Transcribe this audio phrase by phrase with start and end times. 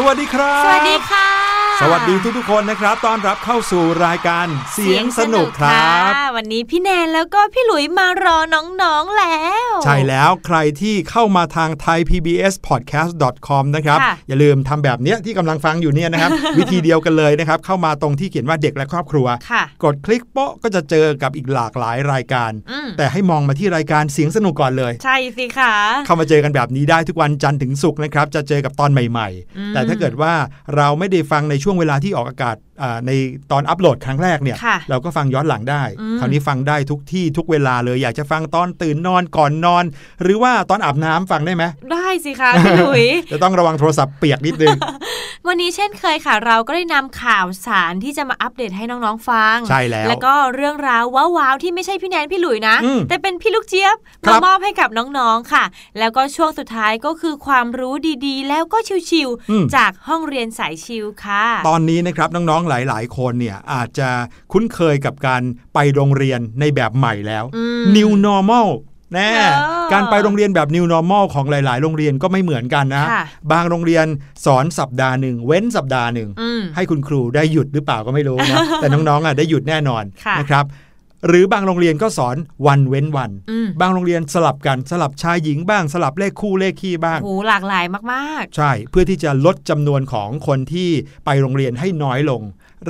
[0.00, 1.28] สวัสดีครับ สวัสดีค่ะ
[1.82, 25.74] สวัสดีทุกๆคนนะครับ ต้อนรับเข้าสู่รายการเสียงสนุกครับะวันนี้พี่แนนแล้วก็พี่หลุยมารอน้องๆแล้ว ใช่แล้วใครที่เข้ามาทาง thaipbspodcast.com นะครับค่ะอย่าลืมทำแบบเนี้ยที่กำลังฟังอยู่เนี่ยนะครับ วิธีเดียวกันเลยนะครับ เข้ามาตรงที่เขียนว่าเด็กและครอบครัวค่ะกดคลิกโป๊ะก็จะเจอกับอีกหลากหลายรายการอืมแต่ให้มองมาที่รายการเสียงสนุกก่อนเลย ใช่สิคะ
[26.06, 30.32] เข้ามาเจอกันแบบนี้ได้ทุกวันจันทร์ถึงศุกร์นะครับจะเจอกับตอนใหม่อืมๆแต่ถ้าเกิดว่า
[30.76, 32.67] เราไม่ได้ฟังในช่วงเวลาที่ออกอากาศอ่า
[33.06, 33.10] ใน
[33.52, 39.84] ตอนอัปโหลดครั้งแรกเนี่ยค่ะเราก็ฟังย้อนหลังได้อืมคราวนี้ฟังได้ทุกที่ทุกเวลาเลย อยากจะฟังตอนตื่นนอนก่อนนอน
[40.22, 44.76] หรือว่าตอนอาบน้ำฟังได้ไหม ได้สิคะพี่หลุยจะต้องระวังโทรศัพท์เปียกนิดนึง
[45.46, 51.04] วันนี้เช่นเคยค่ะ เราก็ได้นำข่าวสารที่จะมาอัปเดตให้น้องๆฟัง ใช่แล้ว แล้วก็เรื่องราว
[51.36, 55.64] ว้าวๆที่ไม่ใช่พี่แนนพี่หลุยนะอืมแต่เป็นพี่ลูกเจี๊ยบครัมาบมอบให้กับน้องๆค่ะ
[55.98, 57.94] แล้วก็ช่วงสุดท้ายก็คือความรู้
[58.26, 64.08] ดีๆ แล้วก็ชิวอืมๆจากห้องเรียนสายชิวค่ะ ตอนนี้นะครับน้องๆหลาย ๆ คนเนี่ยอาจจะ
[64.52, 65.42] คุ้นเคยกับการ
[65.74, 68.68] ไปโรงเรียนในแบบใหม่แล้วอืม New Normal
[69.14, 69.40] แน่เอ
[69.84, 74.06] อการไปโรงเรียนแบบ New Normal ของหลาย ๆ โรงเรียนก็ไม่เหมือนกันนะค่ะบางโรงเรียน
[74.44, 80.64] สอนสัปดาห์หนึ่งเว้นสัปดาห์หนึ่งอืมให้คุณครูได้หยุดหรือเปล่าก็ไม่รู้นะแต่น้อง ๆอะได้หยุดแน่นอนค่ะนะครับ
[81.26, 82.36] หรือบางโรงเรียนก็สอน
[82.66, 90.90] วันเว้นวันอืมบางโรงเรียนสลับกันสลับชายหญิงบ้างสลับเลขคู่เลขคี่บ้างโหหลากหลายมากใช่เพื่อที่จะลดจำนวนของคนที่
[91.24, 92.42] ไปโรงเรียนให้น้อยลง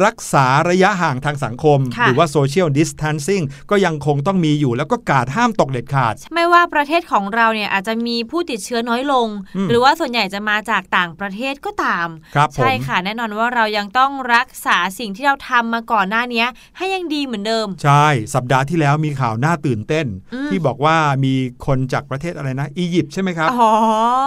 [0.04, 16.44] รักษาระยะห่างทางสังคมค่ะหรือว่า social distancing ก็ยังคงต้องมีอยู่แล้วก็กาดห้ามตกเด็ดขาดๆไม่ว่าประเทศของเราเนี่ยอาจจะมีผู้ติดเชื้อน้อยลงอืมหรือว่าส่วนใหญ่จะมาจากต่างประเทศก็ตามครับผมใช่ค่ะแน่นอนว่าเรายังต้องรักษาสิ่งที่เราทำมาก่อนหน้านี้
[16.76, 21.34] ให้ยังดีเหมือนเดิม ใช่ สัปดาห์ที่แล้วมีข่าวน่าตื่นเต้นอืมที่บอกว่ามี
[21.66, 23.70] คนจากประเทศอะไรนะ อียิปต์ใช่ไหมครับอ๋อ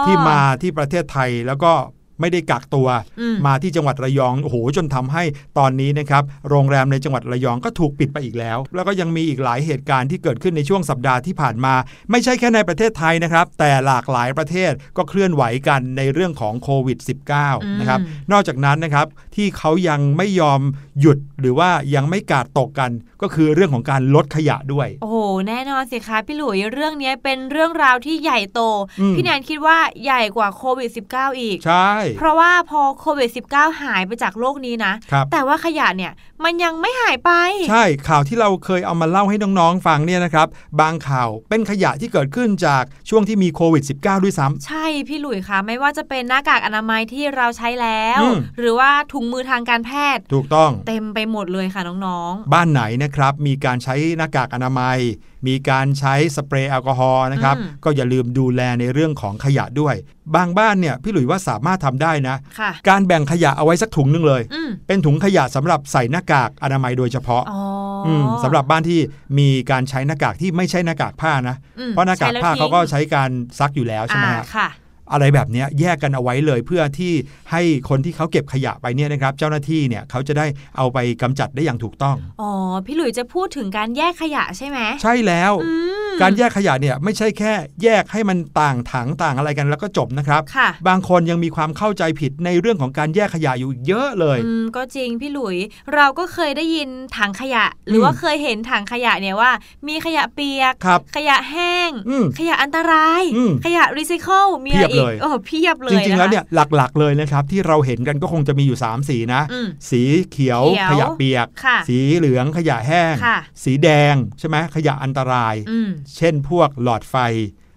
[0.06, 1.72] ที่มาที่ประเทศไทยแล้วก็
[2.22, 2.88] ไม่ได้กักตัว
[3.20, 5.22] อืมมาที่จังหวัดระยองโอ้โหจนทำให้
[5.58, 11.74] ตอนนี้นะครับโรงแรมในจังหวัดระยองก็ถูกปิดไปอีกแล้ว แล้วก็ยังมีอีกหลายเหตุการณ์ที่เกิดขึ้นในช่วงสัปดาห์ที่ผ่านมา
[12.10, 16.98] ไม่ใช่แค่ในประเทศไทยนะครับ แต่หลากหลายประเทศก็เคลื่อนไหวกันในเรื่องของโควิด
[17.40, 18.00] -19 นะครับ
[18.32, 20.60] นอกจากนั้นนะครับที่เขายังไม่ยอม
[21.00, 22.90] หยุดหรือว่ายังไม่กาดตกกัน
[23.22, 25.16] ก็คือเรื่องของการลดขยะด้วย โอ้โห
[25.48, 28.60] แน่นอนสิคะพี่หลุยเรื่องนี้เป็นเรื่องราวที่ใหญ่โต
[29.00, 36.12] อืมพี่แนนคิดว่าใหญ่กว่าโควิด -19 อีก ใช่ เพราะว่าพอโควิด -19 หายไปจากโลกนี้นะครับแต่ว่าขยะเนี่ย
[36.44, 37.30] มันยังไม่หายไป
[37.70, 40.46] ใช่ข่าวที่เราเคยเอามาเล่าให้น้องๆฟังเนี่ยนะครับ
[40.80, 54.98] บางข่าวเป็นขยะที่เกิดขึ้นจากช่วงที่มีโควิด -19 ด้วยซ้ำใช่พี่หลุยคะไม่ว่าจะเป็นหน้ากากอนามัยที่เราใช้แล้วอืมหรือว่าถุงมือทางการแพทย์ถูกต้องเต็มไปหมดเลยค่ะน้องบ้านไหนนะครับมีการใช้หน้ากากอนามัย
[55.46, 59.94] มีการใช้สเปรย์แอลกอฮอล์นะครับอืมก็อย่าลืมดูแลในเรื่องของขยะด้วย
[60.36, 67.60] บางบ้านเนี่ยพี่หลุยว่าสามารถทำได้นะๆค่ะการแบ่งขยะเอาไว้สักถุงหนึงเลยอืมเป็นถุงขยะสำหรับใส่หน้ากากอนามัยโดยเฉพาะอ๋อ
[68.06, 69.00] อมสำหรับบ้านที่
[69.38, 74.68] มีการใช้หน้ากากที่ไม่ใช่หน้ากากผ้านะอืมเพราะหน้ากากใช้แล้วผ้าทิ้งเขาก็ใช้การซักอยู่แล้วใช่ไหมอ่าฮะค่ะ
[75.12, 77.12] อะไรแบบเนี้ยแยกกันเอาไว้เลย เพื่อที่
[77.50, 82.50] ให้คนที่เขาเก็บขยะไปเนี่ยนะครับ เจ้าหน้าที่เนี่ยเขาจะได้เอาไปกำจัดได้อย่างถูกต้องอ๋อ
[82.86, 85.70] พี่หลุยจะพูดถึงการแยกขยะใช่ไหมใช่แล้วอื
[86.10, 95.56] มการแยกขยะเนี่ยไม่ใช่แค่ แยกให้มันต่างถังต่างอะไรกันแล้วก็จบนะครับค่ะบางคนยังมีความเข้าใจผิดในเรื่องของการแยกขยะอยู่อีกเยอะเลยอืมก็จริงพี่หลุย
[95.94, 99.50] เราก็เคยได้ยินถังขยะ หรืออมว่าเคยเห็นถังขยะเนี่ยว่า
[99.88, 117.16] มีขยะเปียกครับขยะแห้งอืมขยะอันตรายอืมขยะรีไซเคิลมีอะไรเพีอียบกเลยโอ้เพียบเลยจริงๆะคะแล้วเนี่ยหลักๆเลยนะครับที่เราเห็นกันก็คงจะมีอยู่ 3 สีนะอืมสีเขียวเขียวขยะเปียกค่ะสีเหลืองขยะแห้งค่ะสีแดงใช่ไหมขยะอันตรายอืมเช่นพวกหลอดไฟ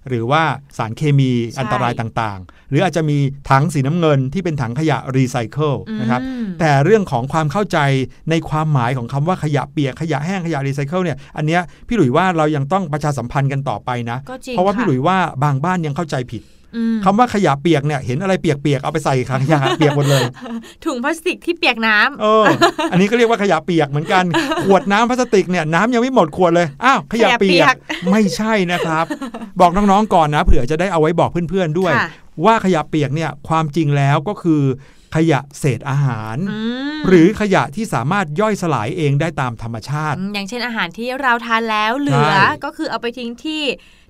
[0.10, 0.44] หรือว่า
[0.78, 3.18] สารเคมีใช่อันตรายต่างๆ หรืออาจจะมี
[3.50, 7.78] ถังสีน้ำเงินที่เป็นถังขยะรีไซเคิลนะครับอืมแต่เรื่องของความเข้าใจ
[8.30, 16.65] ในความหมายของคำว่าขยะเปียกขยะแห้งขยะรีไซเคิลเนี่ยอันเนี้ยพี่หลุยว่าเรายังต้องประชาสัมพันธ์กันต่อไปนะก็จริงเพราะว่าค่พี่หลุยว่าบางบ้านยังเข้าใจผิดอืม
[17.06, 20.24] คำว่าขยะเปียกเนี่ยเห็นอะไรเปียกๆเอาไปใส่ถังขยะเปียกหมดเลย
[20.86, 22.46] ถุงพลาสติกที่เปียกน้ำเออ
[22.92, 24.24] อันนี้ก็เรียกว่าขยะเปียกเหมือนกัน
[24.66, 27.76] ขวดน้ำพลาสติกเนี่ยน้ำยังไม่หมดขวดเลยอ้าวขยะเปียกก
[28.12, 29.06] ไม่ใช่นะครับ
[29.60, 32.10] บอกน้องๆก่อนนะเผื่อจะได้เอาไว้บอกเพื่อนๆด้วยค่ะ
[32.46, 34.64] ว่าขยะเปียกเนี่ยความจริงแล้วก็คือ
[35.16, 36.60] ขยะเศษอาหารอื
[36.96, 43.62] มหรือขยะที่สามารถย่อยสลายเองได้ตามธรรมชาติอืมอย่างเช่นอาหารที่เราทานแล้วเหลือใช่ก็คือเอาไปทิ้งที่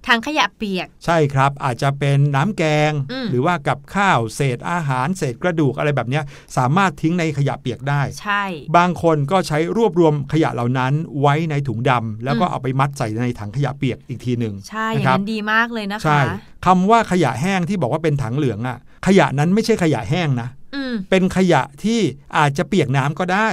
[0.08, 6.24] ถังขยะเปียก ใช่ครับอาจจะเป็นน้ำแกงอืมหรือว่ากับข้าวเศษอาหารเศษกระดูกอะไรแบบเนี้ย
[6.58, 8.44] สามารถทิ้งในขยะเปียกได้ ใช่
[8.78, 16.20] บางคนก็ใช้รวบรวมขยะเหล่านั้นไว้ในถุงดำแล้วก็อืมเอาไปมัดใส่ในถังขยะเปียกอีกทีหนึ่งใช่อนะย่างครับนั้นดีมากเลยนะคะใช่
[16.66, 22.00] คำว่าขยะแห้งที่บอกว่าเป็นถังเหลืองอะขยะนั้นไม่ใช่ขยะแห้งนะอืมเป็นขยะที่
[22.38, 23.48] อาจจะเปียกน้ำก็ได้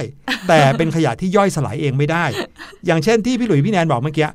[0.47, 2.25] แต่เป็นขยะที่ย่อยสลายเองไม่ได้
[2.85, 4.27] อย่างเช่นที่พี่หลุยส์พี่แนนบอกเมื่อกี้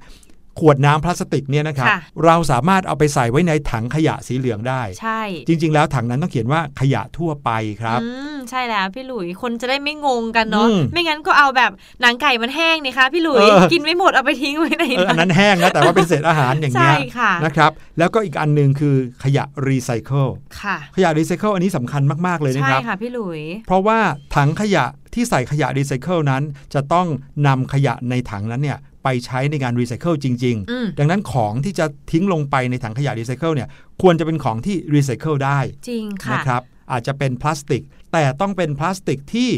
[0.59, 7.51] ขวดน้ำพลาสติกเนี่ยนะครับค่ะเราสามารถเอาไปใส่ไว้ในถังขยะสีเหลืองได้ ใช่ จริง ๆ แล้วถังนั้นต้องเขียนว่าขยะทั่วไป
[7.81, 20.27] ครับอืมใช่แล้วพี่หลุยคนจะได้ไม่งงกันเนาะอืมไม่งั้นก็เอาแบบหนังไก่มันแห้งนี่คะพี่หลุยเออกินไม่หมดเอาไปทิ้งไว้ในเอออันนั้นแห้งนะแต่ว่าเป็นเศษอาหารอย่างเงี้ใช่ยค่ะนะครับแล้วก็อีกอันหนึ่งคือขยะรีไซเคิล
[20.61, 23.99] ค่ะขยะรีไซเคิลอันนี้สำคัญมากๆเลยนะใช่ครับค่ะพี่หลุยเพราะว่า
[24.35, 24.85] ถังขยะ
[25.15, 26.43] ที่ใส่ขยะรีไซเคิลนั้น
[26.75, 27.07] จะต้อง
[27.47, 33.69] นำขยะในถังนั้นเนี่ย ไปใช้ในการรีไซเคิลจริงอืมๆดังนั้นของที่จะทิ้งลงไปในถังขยะรีไซเคิลเนี่ย
[34.03, 36.63] ควรจะเป็นของที่รีไซเคิลได้จริงค่ะนะครับ
[36.93, 39.51] อาจจะเป็นพลาสติก แต่ต้องเป็นพลาสติกที่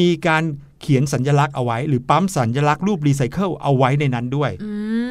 [0.00, 0.42] มีการ
[0.80, 4.50] เขียนสัญลักษณ์เอาไว้ หรือปั๊มสัญลักษณ์รูปรีไซเคิลเอาไว้ในนั้นด้วย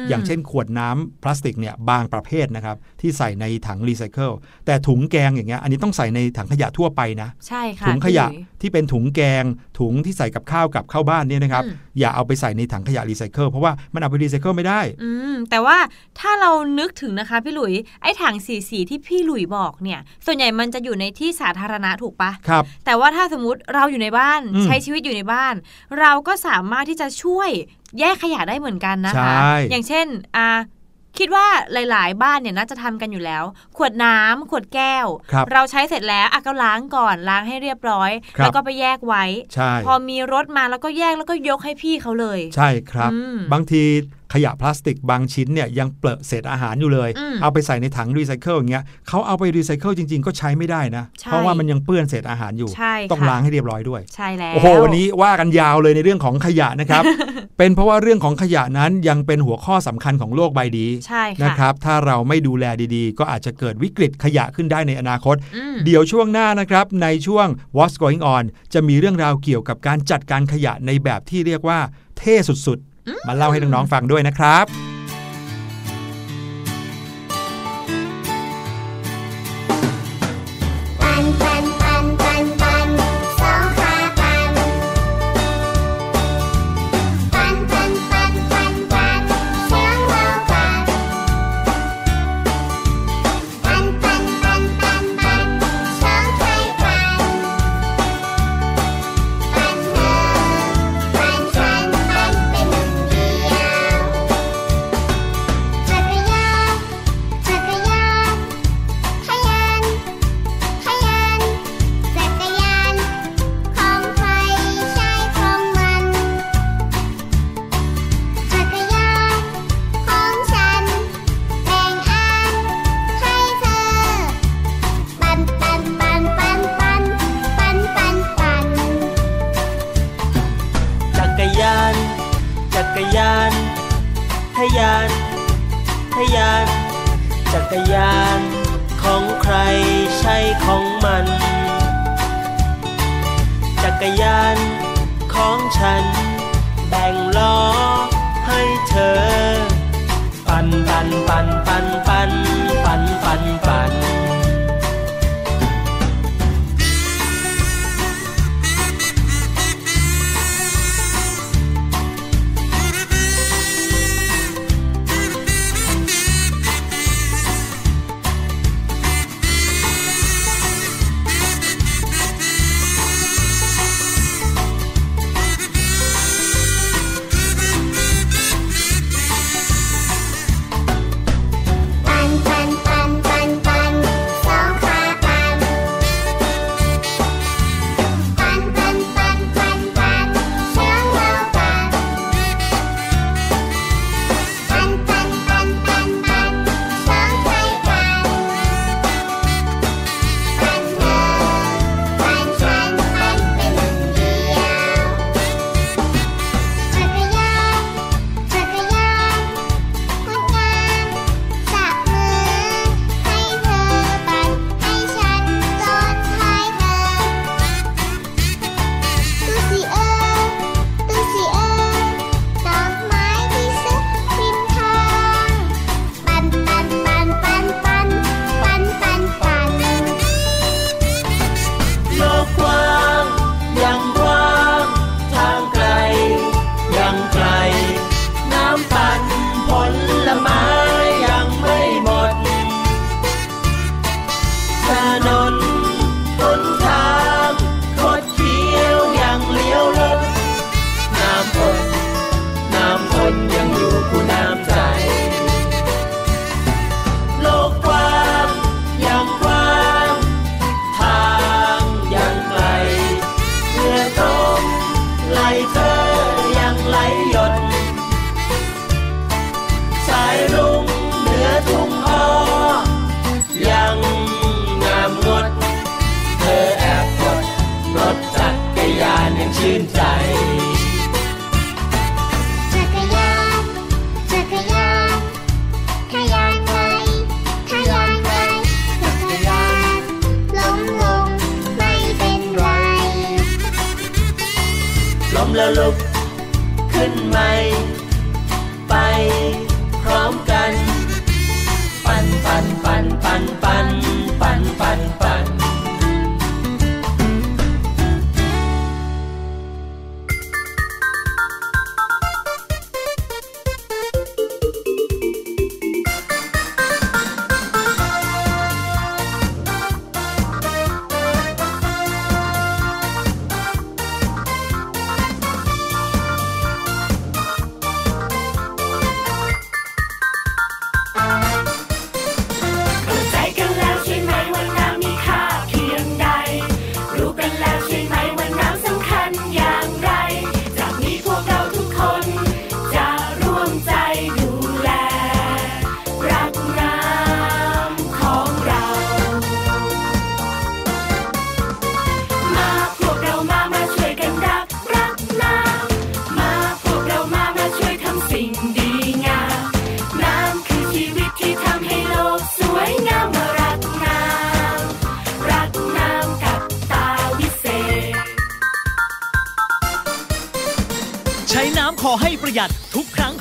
[0.08, 4.30] อืมอย่างเช่นขวดน้ำพลาสติกเนี่ยบางประเภทนะครับที่ใส่ในถังรีไซเคิล
[4.66, 9.44] แต่ถุงแกงอย่างเงี้ยอันนี้ต้องใส่ในถังขยะทั่วไปนะใช่ค่ะถุงขยะพี่หลุที่เป็นถุงแกง
[9.78, 15.78] ถุงที่ใส่กับข้าวกับข้าวบ้านเนี่ยนะครับอืมอย่าเอาไปใส่ในถังขยะรีไซเคิลเพราะว่ามันเอาไปรีไซเคิลไม่ได้อืมแต่ว่า
[16.18, 17.72] ถ้าเรานึกถึงนะคะพี่หลุย
[18.02, 25.54] ไอ้ถังสีสีที่พี่หลุยบอกเนี่ยส่วนใหญ่มันจะอยู่ในที่สาธารณะถูกปะครับแต่ว่าถ้าสมมติเราอยู่ในบ้านอืมใช้ชีวิตอยู่ในบ้าน
[26.00, 27.50] เราก็สามารถที่จะช่วย
[28.00, 30.48] แยกขยะได้เหมือนกันนะคะใช่อย่างเช่นอ่า
[31.18, 33.44] คิดว่าหลาย ๆ บ้านเนี่ยน่าจะทำกันอยู่แล้ว
[33.76, 43.82] ขวดน้ำขวดแก้วครับเราใช้เสร็จแล้วอะก็ล้างก่อนล้างให้เรียบร้อยครับแล้วก็ไปแยกไว้ใช่พอมีรถมาแล้วก็แยกแล้วก็ยกให้พี่เขาเลย ใช่ครับอืมบางที
[44.32, 57.02] ขยะพลาสติกบางชิ้นเนี่ยยังเปลอะเศษอาหารอยู่เลยอืมเอาไปใส่ในถังรีไซเคิลอย่างเงี้ยเขาเอาไปรีไซเคิลจริง ๆ ก็ใช้ไม่ได้นะใช่เพราะว่ามันยังเปื้อนเศษอาหารอยู่ใช่ต้องค่ะล้างให้เรียบร้อยด้วย ใช่แล้ว โอ้โห วันนี้ว่ากันยาวเลยในเรื่องของขยะนะครับ
[57.58, 68.44] เป็นเพราะว่าเรื่องของขยะนั้นยังเป็นหัวข้อสำคัญของโลกใบนี้ใช่ค่ะนะครับ ถ้าเราไม่ดูแลดีๆ ก็อาจจะเกิดวิกฤตขยะขึ้นได้ในอนาคตอืมเดี๋ยวช่วงหน้านะครับในช่วง What's Going On
[68.74, 71.78] จะมีเรื่องราวเกี่ยวกับการจัดการขยะในแบบที่เรียกว่า
[72.18, 72.87] เท่สุดๆ
[73.28, 74.66] มาเล่าให้น้องๆฟังด้วยนะครับ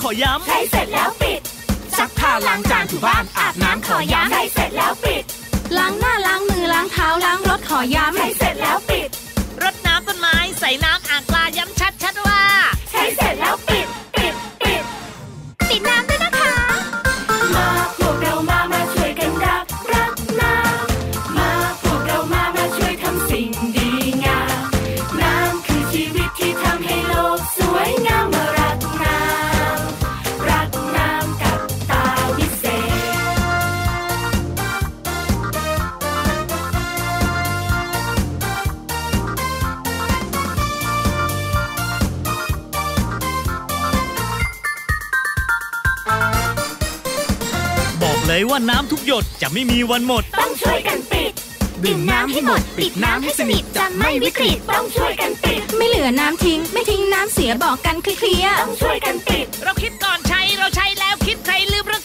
[0.08, 0.38] 커야
[49.58, 51.32] ไม่มีวันหมด ต้องช่วยกันปิด
[51.84, 62.02] ดื่มน้ำให้หมด ปิดน้ำให้สนิทจะไม่วิกฤตต้องช่วยกันปิด ไม่เหลือน้ำทิ้ง ไม่ทิ้งน้ำเสียบอกกันเคลียร์ต้องช่วยกันปิด เราคิดก่อนใช้เราใช้แล้วคิดใครลืมเรื่อ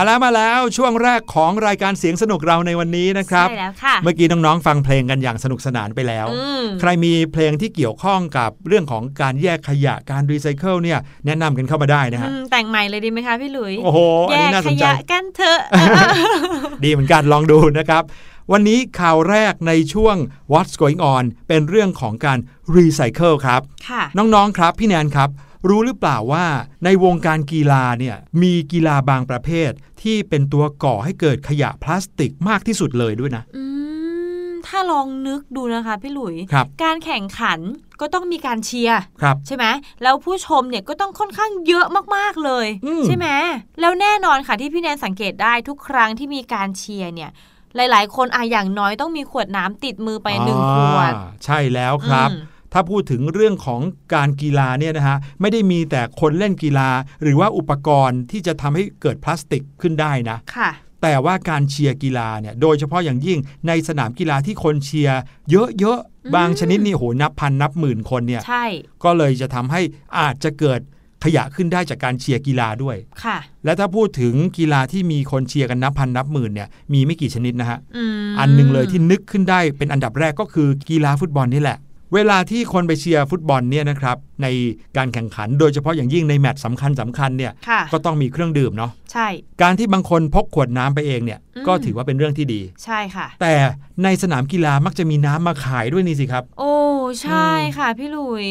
[0.00, 13.98] มาแล้วมาแล้วช่วงแรกของรายการเสียงสนุกเราในวันนี้นะครับใช่แล้วค่ะ เมื่อกี้น้องๆฟังเพลงกันอย่างสนุกสนานไปแล้วอืมใครมีเพลงที่เกี่ยวข้องกับเรื่องของการแยกขยะการรีไซเคิลเนี่ยแนะนำกันเข้ามาได้นะฮะอืมแต่งใหม่เลยดีไหมคะพี่หลุยโอ้โห
[14.30, 15.58] อันนี้น่าสนใจแยกขยะกันเถอะ
[16.84, 18.02] ดีเหมือนกันลองดูนะครับ
[18.52, 20.16] วันนี้ข่าวแรกในช่วง
[20.52, 22.38] What's Going On เป็นเรื่องของการ
[22.76, 25.30] รีไซเคิลครับค่ะน้องๆครับ พี่แนนครับ
[25.68, 26.44] รู้หรือเปล่าว่า
[26.84, 29.70] ในวงการกีฬาเนี่ยมีกีฬาบางประเภท
[30.02, 33.64] ที่เป็นตัวก่อให้เกิดขยะพลาสติกมากที่สุดเลยด้วยนะอื
[34.48, 37.58] มถ้าลองนึกดูนะคะพี่หลุยครับการแข่งขัน
[38.00, 39.64] ก็ต้องมีการเชียร์ครับใช่ไหม
[40.02, 43.28] แล้วผู้ชมเนี่ยก็ต้องค่อนข้างเยอะมากๆเลยอืมใช่ไหม
[43.80, 47.30] แล้วแน่นอนค่ะที่พี่แนนสังเกตได้ทุกครั้งที่มีการเชียร์เนี่ย
[47.76, 52.38] หลาย ๆ คนอะอย่างน้อยต้องมีขวดน้ำติดมือไปหนึ่งขวดอ่าใช่แล้วครับอืม
[52.72, 53.80] ถ้าพูดถึงเรื่องของ
[54.14, 56.90] การกีฬาเนี่ยนะฮะไม่ได้มีแต่คนเล่นกีฬา
[57.22, 60.70] หรือว่าอุปกรณ์ที่จะทำให้เกิดพลาสติกขึ้นได้นะค่ะ
[61.02, 68.64] แต่ว่าการเชียร์กีฬาเนี่ยโดยเฉพาะอย่างยิ่งในสนามกีฬาที่คนเชียร์เยอะๆ บางชนิดนี่โหนับพันนับหมื่นคนเนี่ยใช่
[69.04, 69.80] ก็เลยจะทำให้
[70.18, 70.80] อาจจะเกิด
[71.24, 81.78] ขยะขึ้นได้จากการเชียร์กีฬาด้วยค่ะ และถ้าพูดถึงกีฬาที่มีคนเชียร์กันนับพันนับหมื่นเนี่ยมีไม่กี่ชนิดนะฮะอืมอันหนึงเลยที่นึกขึ้นได้เป็นอันดับแรกก็คือกีฬาฟุตบอลนี่แหละ
[82.14, 84.46] เวลาที่คนไปเชียร์ฟุตบอลเนี่ยนะครับใน
[84.96, 89.28] การแข่งขันโดยเฉพาะอย่างยิ่งในแมตช์สำคัญสำคัญเนี่ยค่ะก็ต้องมีเครื่องดื่มเนาะใช่
[89.62, 93.54] การที่บางคนพกขวดน้ำไปเองเนี่ยอืมก็ถือว่าเป็นเรื่องที่ดี ใช่ค่ะ แต่
[94.04, 96.72] ในสนามกีฬามักจะมีน้ำมาขายด้วยนี่สิครับ โอ้
[97.22, 98.46] ใช่ค่ะพี่หลุย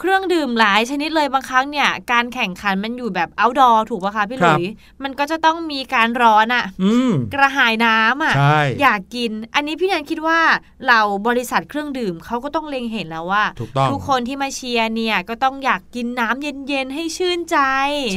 [0.00, 4.64] เครื่องดื่มหลายชนิดเลยบางครั้งเนี่ย การแข่งขันมันอยู่แบบ outdoor ถูกป่ะคะพี่หลุย
[5.02, 10.40] มันก็จะต้องมีการร้อนอะอืมกระหายน้ำอะใช่อยากกิน อันนี้พี่แนนคิดว่า
[10.88, 17.58] เราบริษัทเครื่องดื่มเขาก็ต้องเล็งเห็นแล้วว่าถูกต้องทุกคนที่มาเชียร์เนี่ยก็ต้องอยากกินน้ำเย็นๆให้ชื่นใจ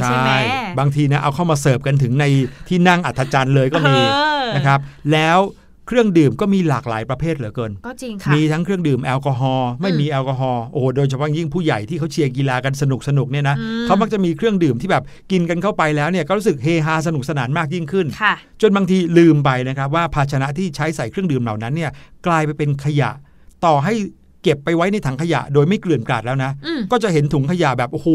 [0.04, 0.30] ใช่ไหม
[0.78, 2.24] บางทีนะเอาเข้ามาเสิร์ฟกันถึงใน
[2.68, 4.78] ที่นั่งอัธจันทร์เลยก็มีเออนะครับ
[5.12, 5.38] แล้ว
[5.88, 21.90] เครื่องดื่มก็มีหลากหลายประเภทเหลือเกิน ก็จริงค่ะ มีทั้งเครื่องดื่มแอลกอฮอล์ไม่อืมมีแอลกอฮอล์โอ้โหโดยเฉพาะยิ่งผู้ใหญ่ที่เขาเชียร์กีฬากันสนุกสนุกๆเนี่ยนะอืมเขามักจะมีเครื่องดื่มที่แบบกินกันเข้าไปแล้วเนี่ยก็รู้สึกเฮฮาสนุกสนานมากยิ่งขึ้นค่ะจนบางทีลืมไปนะครับว่าภาชนะที่ใช้ใส่เครื่องดื่มเหล่านั้นเนี่ย
[22.26, 23.10] กลายไปเป็นขยะ
[23.64, 23.94] ต่อให้
[24.44, 28.08] เก็บไปไว้ในถังขยะโดยไม่เกลื่อนกลาดแล้วนะอืมก็จะเห็นถุงขยะแบบ โอ้โห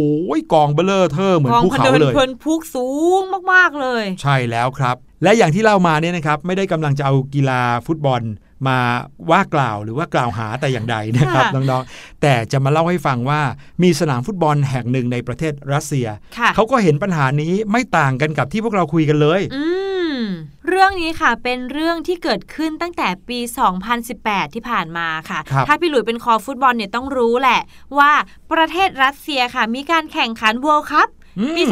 [0.54, 2.88] กองเบ้อเร่อเบ้อเทอร์เหมือนกองภูเขาเลยพะเนินเทินทึกสู
[3.20, 3.22] ง
[3.54, 8.22] มาก ๆ เลย ใช่แล้วครับ และอย่างที่เล่ามาเนี่ยนะครับไม่ได้กำลังจะเอากีฬาฟุตบอล
[8.68, 8.80] มา
[9.32, 13.42] ว่ากล่าวหรือว่ากล่าวหาแต่อย่างใดนะครับค่ะน้องๆแต่จะมาเล่าให้ฟังว่า
[13.84, 16.08] มีสนามฟุตบอลแห่งหนึ่งในประเทศรัสเซีย
[16.38, 19.66] ค่ะเขาก็เห็นปัญหานี้ไม่ต่างกันกับที่พวกเราคุยกันเลยอื
[20.16, 20.20] ม
[20.68, 23.40] เรื่องนี้ค่ะเป็นเรื่องที่เกิดขึ้นตั้งแต่ปี
[23.98, 27.62] 2018 ที่ผ่านมาค่ะครับถ้าพี่หลุยเป็นคอฟุตบอลเนี่ยต้องรู้แหละ
[27.98, 28.12] ว่า
[28.52, 31.23] ประเทศรัสเซียค่ะ มีการแข่งขัน World Cup อืม
[31.58, 31.63] ปี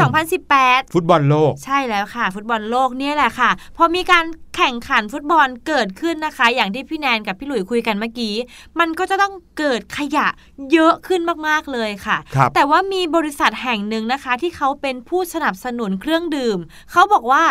[0.42, 8.36] 2018 ฟุตบอลโลก ใช่แล้วค่ะ ฟุตบอลโลกเนี่ยแหละค่ะ พอมีการแข่งขันฟุตบอลเกิดขึ้นนะคะ อย่างที่พี่แนนกับพี่หลุยคุยกันเมื่อกี้
[8.80, 10.28] มันก็จะต้องเกิดขยะ
[10.72, 16.58] เยอะขึ้นมากๆเลยค่ะครับแต่ว่ามีบริษัทแห่งหนึ่งนะคะ ที่เขาเป็นผู้สนับสนุนเครื่องดื่ม
[16.92, 17.44] เขาบอกว่า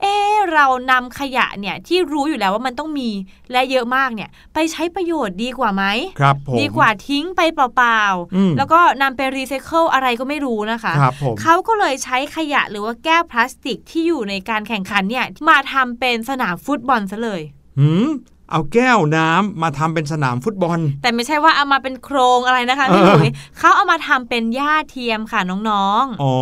[0.00, 3.10] เอ๊ะเรานำขยะเนี่ยที่รู้อยู่แล้วว่ามันต้องมี
[3.52, 5.84] และเยอะมากเนี่ยไปใช้ประโยชน์ดีกว่าไหม
[6.20, 8.02] ครับผมดีกว่าทิ้งไปเปล่า
[8.36, 17.40] อืมๆแล้วก็นำไปรีไซเคิลอะไรก็ไม่รู้นะคะครับผมเขาก็เลยใช้ขยะหรือว่าแก้วพลาสติกที่อยู่ในการแข่งขันเนี่ยมาทำเป็นสนามฟุตบอลซะเลย
[17.78, 18.08] หืม
[18.50, 26.34] เอาแก้วน้ำมาทำเป็นสนามฟุตบอล แต่ไม่ใช่ว่าเอามาเป็นโครงอะไรนะคะพี่เอหอลุยเขาเอามาทำเป็นหญ้าเทียมค่ะน้องๆอ๋อ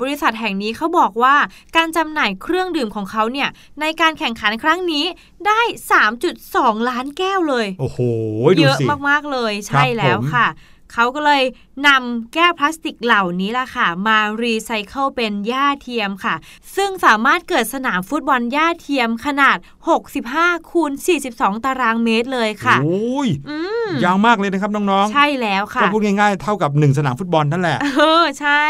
[0.00, 1.34] บริษัทแห่งนี้เขาบอกว่า
[1.76, 3.48] การจำหน่ายเครื่องดื่มของเขาเนี่ย
[3.80, 5.04] ในการแข่งขันครั้งนี้
[5.46, 5.60] ได้
[6.24, 7.98] 3.2 ล้านแก้วเลย โอ้โห
[8.56, 10.48] ดูเยอะสิมากๆเลย ใช่แล้วผมค่ะ
[10.94, 11.42] เขาก็เลย
[11.86, 16.34] นำแก้วพลาสติกเหล่านี้ล่ะค่ะ มารีไซเคิลเป็นหญ้าเทียมค่ะ
[16.76, 19.56] ซึ่งสามารถเกิดสนามฟุตบอลหญ้าเทียมขนาด
[20.14, 20.92] 65คูณ
[21.28, 28.64] 42 ตารางเมตรเลยค่ะโอ้ยอืมยาวมากเลยนะครับน้องใช่แล้วๆค่ะก็พูดง่ายๆ เท่ากับหนึ่งสนามฟุตบอลนั่นแหละ เออ ใช่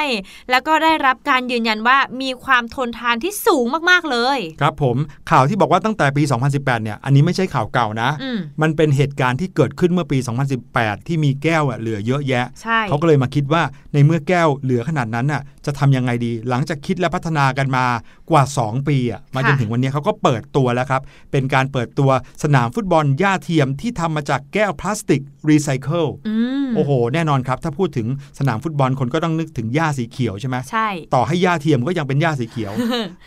[0.51, 4.97] แล้วก็ได้รับการยืนยันว่ามีความทนทานที่สูงมากๆเลย ครับผม
[5.31, 10.19] ข่าวที่บอกว่าตั้งแต่ปี 2018 เนี่ย อันนี้ไม่ใช่ข่าวเก่านะอืมมันเป็นเหตุการณ์ที่เกิดขึ้นเมื่อปี
[10.63, 17.87] 2018 ที่มีแก้วอะเหลือเยอะแยะใช่เขาก็เลยมาคิดว่าในเมื่อแก้วเหลือขนาดนั้นน่ะจะทำยังไงดี หลังจากคิดและพัฒนากันมา
[18.31, 22.11] กว่า 2 ปีอะมาจนถึงวันนี้เขาก็เปิดตัวแล้วครับ เป็นการเปิดตัว
[22.43, 26.35] สนามฟุตบอลหญ้าเทียมที่ทำมาจากแก้วพลาสติกรีไซเคิลอื
[26.67, 28.07] มโอ้โห แน่นอนครับ ถ้าพูดถึง
[28.39, 32.73] สนามฟุตบอลคนก็ต้องนึกถึงหญ้าสีเขียวใช่ไหมใช่ ต่อให้หญ้าเทียมก็ยังเป็นหญ้าสีเขียว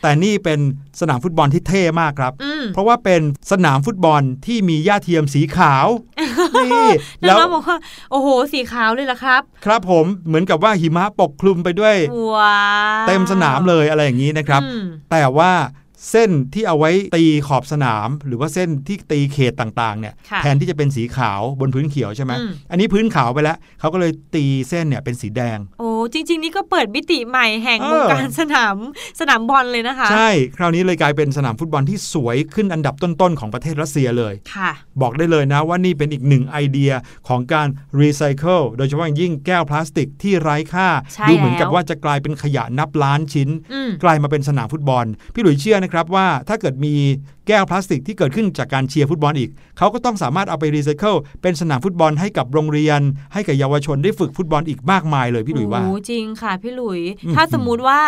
[0.02, 0.60] แต่นี่เป็น
[1.02, 5.88] สนามฟุตบอลที่เท่มากครับอืมเพราะว่าเป็นสนามฟุตบอลที่มีหญ้าเทียมสีขาว
[6.66, 6.88] นี่
[7.28, 7.78] แล้แล้ววบอกว่า
[8.12, 11.96] โอ้โหสีขาวเลยเหรอครับครับผมเหมือนกับว่าหิมะปกคลุมไปด้วย
[12.34, 12.62] ว้า
[13.04, 15.52] วเต็มสนามเลยอะไรอย่างนี้นะครับอืมแต่ว่า
[16.12, 28.76] เส้นที่เอาไว้ตีขอบสนาม หรือว่าเส้นที่ตีเขตต่างๆเนี่ยค่ะแทนที่จะเป็นสีขาวบนพื้นเขียวใช่ไหมอืมอันนี้พื้นขาวไปแล้วเขาก็เลยตีเส้นเนี่ยเป็นสีแดง โอ้จริง ๆ นี่ก็เปิดมิติใหม่แห่งเออวงการสนาม
[29.20, 36.92] สนามบอลเลยนะคะ ใช่ คราวนี้เลยกลายเป็นสนามฟุตบอลที่สวยขึ้นอันดับต้นๆของประเทศรัสเซียเลยค่ะ บอกได้เลยนะว่านี่เป็นอีกหนึ่งไอเดีย
[37.28, 37.68] ของการ
[38.00, 46.96] รีไซเคิลโดยเฉพาะอย่างยิ่งแก้วพลาสติกที่ไร้ค่าใช่ดูเหมือนกับแล้วว่าจะกลายเป็นขยะนับล้านชิ้นอืมกลายมาเป็นสนามฟุตบอลพี่หลุยเชื่อนะครับว่าถ้าเกิดมี
[47.48, 53.02] แก้วพลาสติกที่เกิดขึ้นจากการเชียร์ฟุตบอลอีก เขาก็ต้องสามารถเอาไปรีไซเคิลเป็นสนามฟุตบอลให้กับโรงเรียน
[53.34, 58.02] ให้กับเยาวชนได้ฝึกฟุตบอลอีกมากมายเลยพี่หลุยว่าโอ้จริงค่ะพี่หลุยอืมถ้าสมมุติว่า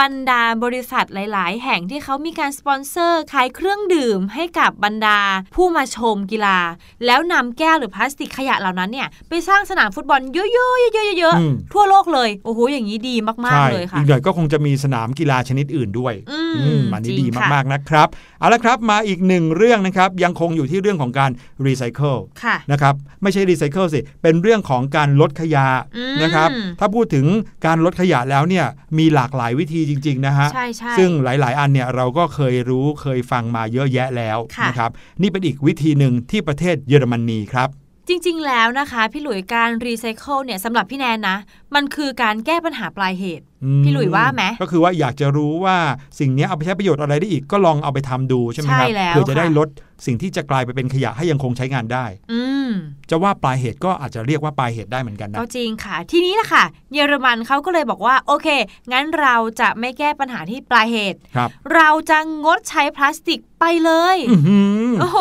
[0.00, 5.18] บรรดาบริษัทหลาย ๆ แห่งที่เขามีการสปอนเซอร์ขายเครื่องดื่มให้กับบรรดา
[5.54, 6.58] ผู้มาชมกีฬา
[7.06, 18.08] แล้วนำแก้วหรือพลาสติกขยะเหล่านั้นเนี่ยไปสร้างสนามฟุตบอลเยอะๆเยอะๆเยอะอืมๆทั่วโลกเลยโอ้โหอย่างนี้ดีมากใช่ๆเลยค่ะอีกหน่อยก็คงจะมีสนามกีฬาชนิดอื่นด้วยอืมอืมอันนี้จริงค่ะดีมากๆนะครับ
[18.40, 21.30] เอาละครับมาอีกหนึ่งเรื่องนะครับ ยังคงอยู่ที่เรื่องของการ
[21.66, 25.66] รีไซเคิลค่ะนะครับไม่ใช่รีไซเคิลสิเป็นเรื่องของการลดขยะ
[25.96, 26.48] อืมนะครับ
[26.80, 27.26] ถ้าพูดถึง
[27.66, 28.66] การลดขยะแล้วเนี่ย
[28.98, 34.90] มีหลากหลายวิธีจริง ๆ นะฮะใช่ใช่ซึ่งหลาย ๆ อันเนี่ยเราก็เคยรู้เคยฟังมาเยอะแยะแล้วค่ะนะครับ
[35.22, 37.68] นี่เป็นอีกวิธีหนึ่งที่ประเทศเยอรมนีครับ
[38.08, 41.36] จริง ๆ แล้วนะคะ พี่หลุยการรีไซเคิลเนี่ยสำหรับพี่แนนนะ
[41.74, 43.49] มันคือการแก้ปัญหาปลายเหตุอืม
[43.84, 45.76] พี่หลุยว่าไหมก็คือว่าอยากจะรู้ว่า
[46.18, 49.68] สิ่งเนี้ยเอาไปใช้ประโยชน์อะไรได้อีกก็ลองเอาไปทำดูใช่ไหมครับใช่แล้วเพื่อจะได้ค่ะลด
[50.06, 52.70] สิ่งที่จะกลายไปเป็นขยะให้ยังคงใช้งานได้ อืม
[53.10, 58.48] จะว่าปลายเหตุก็อาจจะเรียกว่าปลายเหตุได้เหมือนกันนะก็จริงค่ะ ทีนี้ล่ะค่ะ เยอรมันเขาก็เลยบอกว่า โอเค
[58.92, 65.20] งั้นเราจะไม่แก้ปัญหาที่ปลายเหตุครับเราจะงดใช้พลาสติกไปเลยอื้อหือโอ้โห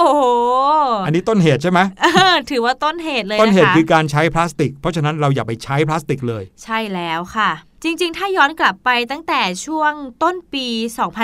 [1.06, 7.52] อันนี้ต้นเหตุใช่ไหมเออถือว่าต้นเหตุเลยต้นนะคะเหตุคือการใช้พลาสติก เพราะฉะนั้นเราอย่าไปใช้พลาสติกเลย ใช่แล้วค่ะ
[7.84, 10.68] จริง ๆ ถ้าย้อนกลับไปตั้งแต่ช่วงต้นปี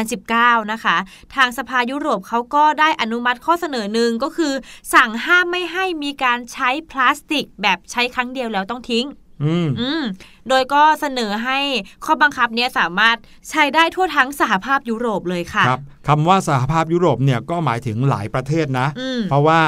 [0.07, 0.97] 2019 นะคะ
[1.35, 4.53] ทางสภายุโรปเขาก็ได้อนุมัติข้อเสนอหนึ่งก็คือ
[4.93, 9.05] สั่งห้ามไม่ให้มีการใช้พลาสติก แบบใช้ครั้งเดียวแล้วต้องทิ้ง
[9.43, 10.03] อืมอืม
[10.49, 11.59] โดยก็เสนอให้
[12.05, 13.17] ข้อบังคับเนี้ยสามารถ
[13.49, 19.59] ใช้ได้ทั่วทั้งสหภาพยุโรปเลยค่ะ ครับคำว่าสหภาพยุโรปเนี่ยก็หมายถึงหลายประเทศนะอืมเพราะว่า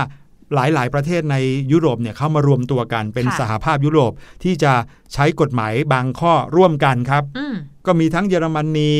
[0.54, 1.36] หลายๆ ประเทศใน
[1.72, 4.12] ยุโรปเนี่ยเข้ามารวมตัวกันเป็นค่ะสหภาพยุโรป
[4.44, 4.74] ที่จะ
[5.14, 7.56] ใช้กฎหมายบางข้อร่วมกันครับอืม
[7.86, 8.92] ก็มีทั้งเยอรมนี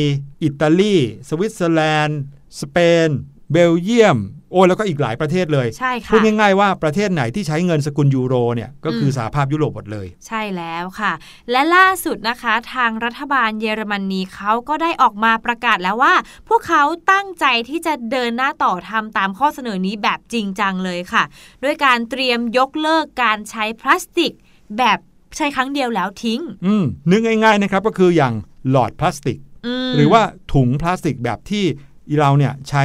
[0.42, 0.96] อิตาลี
[1.28, 2.20] สวิตเซอร์แลนด์
[2.60, 3.08] สเปน
[3.50, 4.18] เบลเยียม
[4.50, 11.12] โอ้แล้วก็อีกหลายประเทศเลยใช่ค่ะพูดง่ายๆว่าประเทศไหนที่ใช้เงินสกุลยูโรเนี่ยก็คืออมสหภาพยุโรปหมดเลย ใช่แล้วค่ะ
[11.50, 16.14] และล่าสุดนะคะ ทางรัฐบาลเยอรมนีเขาก็ได้ออกมาประกาศแล้วว่า
[16.48, 16.82] พวกเขา
[17.12, 21.24] ตั้งใจที่จะเดินหน้าต่อทำตามข้อเสนอนี้แบบจริงจังเลยค่ะ
[21.64, 24.32] ด้วยการเตรียมยกเลิกการใช้พลาสติก
[24.78, 24.98] แบบ
[25.36, 28.34] ใช้ครั้งเดียวแล้วทิ้ง อืมนึกง่ายๆนะครับก็คืออย่าง
[28.70, 31.64] หลอดพลาสติกมหรือว่าถุงพลาสติกแบบที่
[32.18, 32.84] เราเนี่ยใช้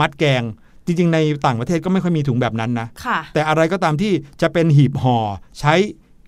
[0.00, 0.42] มัดแกง
[0.90, 5.18] จริงๆ ในต่างประเทศก็ไม่ค่อยมีถุงแบบนั้นนะค่ะ แต่อะไรก็ตามที่จะเป็นหีบห่อ
[5.60, 5.74] ใช้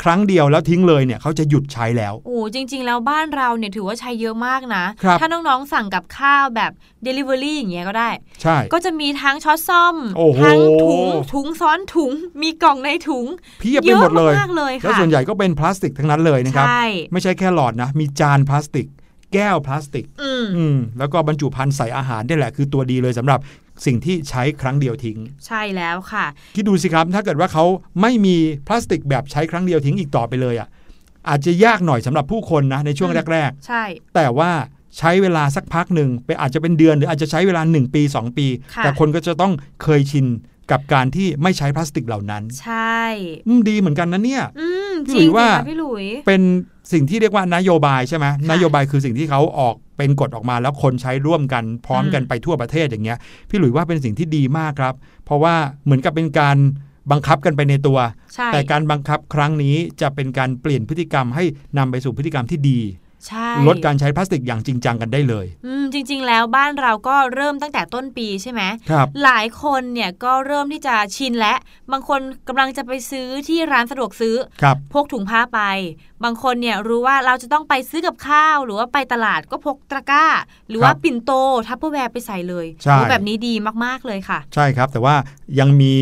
[0.03, 6.73] ครั้งเดียวแล้วทิ้งเลยเนี่ยเขาจะหยุดใช้แล้วโอ้จริง ๆ แล้วบ้านเราเนี่ยถือว่าใช้เยอะมากนะครับถ้าน้องๆสั่งกับข้าวแบบ
[7.07, 8.11] Delivery อย่างเงี้ยก็ได้
[8.43, 13.27] ใช่ ก็จะมีทั้งช้อนซ่อมโอ้โหทั้งถุงถุงซ้อนถุง มีกล่องในถุง
[13.61, 18.89] เพียบไปหมดเลยเยอะมากๆเลยแล้วค่ะส่วนใหญ่ก็เป็นพลาสติกทั้งนั้นเลยนะครับใช่ไม่ใช่แค่หลอดนะ มีจานพลาสติก
[19.35, 23.39] แก้วพลาสติกอืมอืม แล้วก็บรรจุภัณฑ์ใส่อาหารนี่แหละคือตัวดีเลยสำหรับ
[23.87, 27.65] สิ่งที่ใช้ครั้งเดียวทิ้ง ใช่แล้วค่ะ คิดดูสิครับถ้าเกิดว่าเขา
[28.01, 30.69] ไม่มีพลาสติกแบบใช้ครั้งเดียวทิ้งอีกต่อไปเลยอะ
[31.29, 34.51] อาจจะยากหน่อยสำหรับผู้คนนะในช่วงอืมแรกใช่ๆแต่ว่า
[34.99, 40.27] ใช้เวลาสักพักหนึ่งเป็นอาจจะเป็นเดือนหรืออาจจะใช้เวลา 1 ปี 2 ปีค่ะแต่คนก็จะต้องเคยชิน
[40.71, 43.03] กับการที่ไม่ใช้พลาสติกเหล่านั้น ใช่
[43.47, 46.43] อืมดีเหมือนกันนะเนี่ยอืมพี่จหลุริยงว่าค่ะพี่หลุยเป็น
[46.93, 53.19] สิ่งที่เรียกว่านโยบายใช่ไหมค่ะนโยบายคือสิ่งที่เขาออกเป็นกฎออกมาแล้วคนใช้ร่วมกันพร้อมกันอืมไปทั่วประเทศอย่างเงี้ย
[53.49, 56.57] พี่หลุยว่าเป็นสิ่งที่ดีมากครับ เพราะว่าเหมือนกับเป็นการ
[57.11, 57.99] บังคับกันไปในตัว
[58.35, 61.45] ใช่แต่การบังคับครั้งนี้จะเป็นการเปลี่ยนพฤติกรรมให้
[61.79, 63.02] นำไปสู่พฤติกรรมที่ดีใช่
[63.67, 71.55] ลดการใช้พลาสติกอย่างจริงจังกันได้เลย อืมจริง ๆ แล้วบ้านเราก็เริ่มตั้งแต่ต้นปีใช่ไหมครับหลายคนเนี่ยก็เริ่มที่จะชินและ
[71.93, 75.61] บางคนกำลังจะไปซื้อที่ร้านสะดวกซื้อครับพกถุงผ้าไป
[76.25, 80.27] บางคนเนี่ยรู้ว่าเราจะต้องไปซื้อกับข้าว หรือว่าไปตลาดก็พกตะกร้า
[80.69, 81.31] หรือว่าครับปิ่นโต
[81.69, 83.55] Tupperware ไปใส่เลยใช่โอ้แบบนี้ดี
[83.85, 85.15] มากๆเลยค่ะ ใช่ครับ แต่ว่า
[85.59, 85.95] ยังมี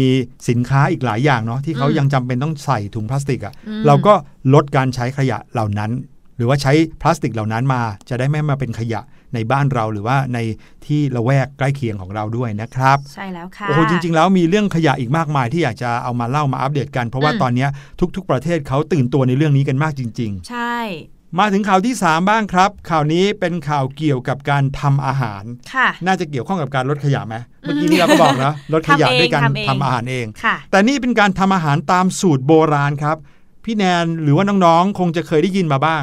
[0.49, 4.15] สินค้าอีกหลายอย่างเนาะที่เขาอืมยังจำเป็นต้องใส่ถุงพลาสติกอะค่ะอืมเราก็
[4.55, 6.10] ลดการใช้ขยะเหล่านั้นห
[6.41, 6.73] รือว่าใช้
[7.03, 9.01] พลาสติกเหล่านั้นมา จะได้ไม่มาเป็นขยะ
[9.35, 10.39] ในบ้านเราหรือว่าใน
[10.87, 17.69] ที่ละแวกใกล้เคียงของเราด้วยนะครับ ใช่แล้วค่ะโอ้โหจริง ๆ แล้วมีเรื่องขยะอีกมากมายที่อยากจะเอามาเล่ามาอัปเดตกัน เพราะว่าอืมตอนเนี้ย
[18.17, 25.43] ทุก ๆ ประเทศเขาตื่นตัวในเรื่องนี้กันมากจริงใช่ๆมาถึงข่าวที่ 3 บ้างครับ ข่าวนี้เป็นข่าวเกี่ยวกับการทำอาหาร
[25.75, 33.17] ค่ะน่าจะเกี่ยวข้องกับการลดขยะไหมเมื่อกี้นี้เราก็บอกนะลดขยะทำเองด้วยการทำเองทำอาหารเองค่ะแต่นี่เป็นการทำอาหารตามสูตรโบราณครับ
[33.65, 36.03] พี่แนนหรือว่าน้องๆ คงจะเคยได้ยินมาบ้าง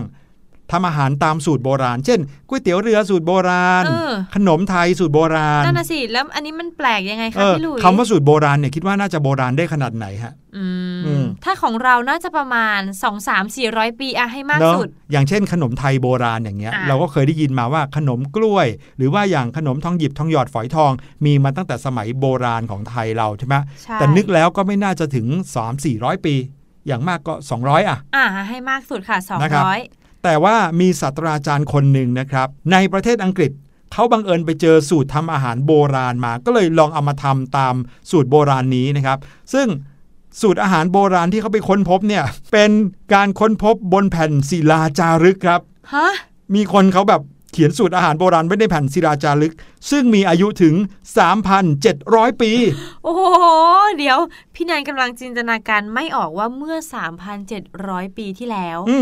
[0.72, 10.66] ทำอาหารตามสูตรโบราณ เช่นก๋วยเตี๋ยวเรือสูตรโบราณเออขนมไทยสูตรโบราณนั่นน่ะสิแล้วอันนี้มันแปลกยังไงเอคะอพี่หลุยคำว่าสูตรโบราณเนี่ยคิดว่าน่าจะโบราณได้ขนาดไหนฮะอื
[11.06, 20.92] อืมมถ้าของเราน่าจะประมาณ 2 3 4 0 0 ปีอะให้มากเนอะสุด อย่างเช่นขนมไทยโบราณอย่างเงี้ยอะเราก็เคยได้ยินมาว่าขนมกล้วย หรือว่าอย่างขนมทองหยิบทองหยอดฝอยทอง
[21.26, 26.36] มีมาตั้งแต่สมัยโบราณของไทยเราใช่ไหมใช่แต่นึกแล้วก็ไม่น่าจะถึง 3 4 0 0 ปี
[26.88, 33.52] อย่างมากก็ 200 อะ อ่าให้มากสุดค่ะนะครับ200 แต่ว่ามีศาสตราจารย์คนหนึ่งนะครับ ในประเทศอังกฤษ
[33.94, 37.76] เขาบังเอิญไปเจอสูตรทำอาหารโบราณมา ก็เลยลองเอามาทำตาม
[38.12, 39.18] สูตรโบราณนี้นะครับ
[39.54, 39.68] ซึ่ง
[40.42, 42.72] สูตรอาหารโบราณที่เขาไปค้นพบเนี่ย เป็น
[43.14, 45.62] การค้นพบบนแผ่นศิลาจารึกครับ
[45.94, 46.10] ฮะ
[46.56, 49.54] มีคนเขาแบบเขียนสูตรอาหารโบราณไว้ในแผ่นศิลาจารึก
[49.92, 50.76] ซึ่งมีอายุถึง
[51.58, 52.52] 3,700 ปี
[53.04, 53.24] โอ้โห
[53.98, 54.18] เดี๋ยว
[54.54, 56.78] พี่แนนกำลังจินตนาการไม่ออกว่าเมื่อ
[57.48, 58.98] 3,700 ปีที่แล้วอื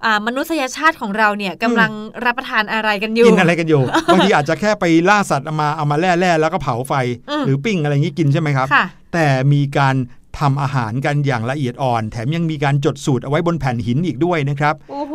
[0.00, 1.92] มอ่ามนุษยชาติของเราเนี่ยกำลัง
[2.24, 3.82] รับประทานอะไรกันอยู่กินอะไรกันอยู่
[4.12, 6.94] บางทีอาจจะแค่ไปล่าสัตว์เอามาเอามาแล่ๆแล้วก็เผาไฟ
[7.30, 9.96] อืมหรือปิ้งอะไรอย่างนี้กินใช่ไหมครับค่ะแต่มีการ
[10.38, 15.14] ทำอาหารกันอย่างละเอียดอ่อน แถมยังมีการจดสูตรเอาไว้บนแผ่นหินอีกด้วยนะครับโอ้โห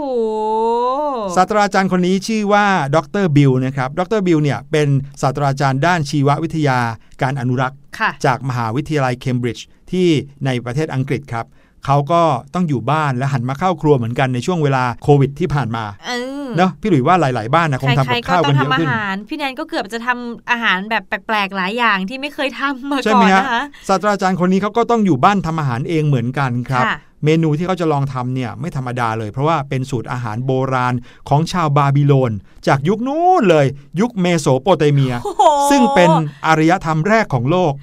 [1.35, 2.65] ศาสตราจารย์คนนี้ชื่อว่า
[2.95, 4.87] ดรบิลนะครับดรบิลเนี่ยเป็น
[5.21, 6.79] ศาสตราจารย์ด้านชีววิทยา
[7.21, 10.07] การอนุรักษ์ค่ะจากมหาวิทยาลัยเคมบริดจ์ที่
[10.45, 11.45] ในประเทศอังกฤษครับ
[11.85, 12.21] เขาก็
[12.53, 16.11] ต้องอยู่บ้านและหันมาเข้าครัวเหมือนกันในช่วงเวลาโควิดที่ผ่านมาเอ
[16.45, 30.93] อเนาะพี่หลุยว่าหลาย ๆ บ้านนะคงทำใครกับๆก็ข้าวต้กัอนงเยอะทำอาขึ้นหารพี่แนนก็เกือบจะทำอาหารแบบแปลก ๆ หลายอย่างที่ไม่เคยทำมาใช่ก่ไหอมนฮะนะคะศาสตราจารย์คนนี้เขาก็ต้องอยู่บ้านทำอาหารเองเหมือนกันครับค่ะเมนูที่เขาจะลองทำเนี่ยไม่ธรรมดาเลย เพราะว่าเป็นสูตรอาหารโบราณ
[31.29, 32.31] ของชาวบาบิโลน
[32.67, 33.65] จากยุคนู้นเลย
[33.99, 36.09] ยุคเมโสโปเตเมียโอ้โหซึ่งเป็น
[36.47, 37.73] อารยธรรมแรกของโลก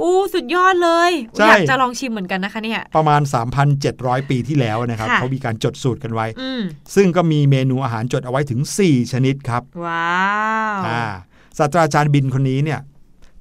[0.00, 3.20] อู้สุดยอดเลยใช่อยากจะลองชิมเหมือนกันนะคะเนี่ย ประมาณ
[3.76, 6.62] 3,700 ปีที่แล้วนะครับค่ะเขามีการจดสูตรกันไว้อืม
[6.94, 10.18] ซึ่งก็มีเมนูอาหารจดเอาไว้ถึง 4 ชนิดครับ ว้า
[10.76, 11.02] วอ่า
[11.58, 12.80] ศาสตราจารย์บินคนนี้เนี่ย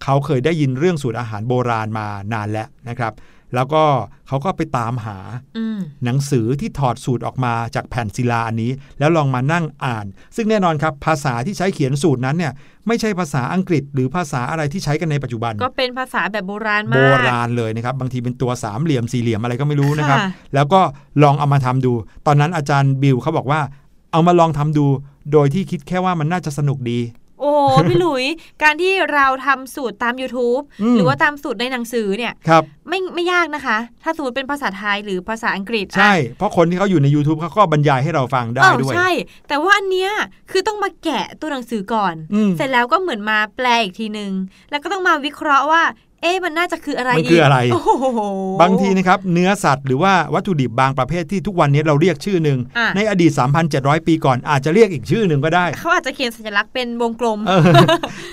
[0.03, 3.13] เขาเคยได้ยินเรื่องสูตรอาหารโบราณมานานแล้วนะครับ
[3.55, 3.83] แล้วก็
[4.27, 5.17] เขาก็ไปตามหา
[5.57, 10.05] อืมหนังสือที่ถอดสูตรออกมาจากแผ่นศิลาอันนี้ แล้วลองมานั่งอ่าน
[10.35, 12.53] ซึ่งแน่นอนครับ ภาษาที่ใช้เขียนสูตรนั้นเนี่ย
[12.87, 20.81] ไม่ใช่ภาษาอังกฤษ หรือภาษาอะไรที่ใช้กันในปัจจุบัน ก็เป็นภาษาแบบโบราณโบมากราณเลยนะครับ บางทีเป็นตัวสามเหลี่ยมสี่เหลี่ยมอะไรก็ไม่รู้นะครับค่ะแล้วก็
[21.23, 21.93] ลองเอามาทำดู
[22.27, 23.61] ตอนนั้นอาจารย์บิวเขาบอกว่า
[24.11, 24.85] เอามาลองทำดู
[25.31, 26.99] โดยที่คิดแค่ว่ามันน่าจะสนุกดี
[27.39, 28.25] โอ้โหพี่หลุย
[28.63, 39.09] การที่เราทำสูตรตาม YouTube อืมหรือว่าตามสูตรในหนังสือเนี่ยครับไม่ไม่ยากนะคะ ถ้าสมมติเป็นภาษาไทยหรือภาษาอังกฤษ ใช่อะเพราะคนที่เขาอยู่ใน YouTube เขาก็บรรยายให้เราฟังได้เออด้วยใช่
[39.47, 40.11] แต่ว่าอันเนี้ย
[40.51, 44.31] คือต้องมาแกะตัวหนังสือก่อนอืมเสร็จแล้วก็เหมือนมาแปลอีกทีนึง
[44.69, 45.83] แล้วก็ต้องมาวิเคราะห์ว่า
[46.21, 47.81] เอ๊ะมันน่าจะคืออะไรมันคืออะไรโอ้
[48.13, 48.19] โห
[48.61, 53.31] บางทีนะครับเนื้อสัตว์หรือว่าวัตถุดิบบางประเภทที่ทุกวันนี้เราเรียกชื่อหนึ่งอะในอดีต
[53.69, 57.63] 3,700 ปีก่อนอาจจะเรียกอีกชื่อหนึ่งก็ได้ เขาอาจจะเขียนสัญลักษณ์เป็นวงกลมเออ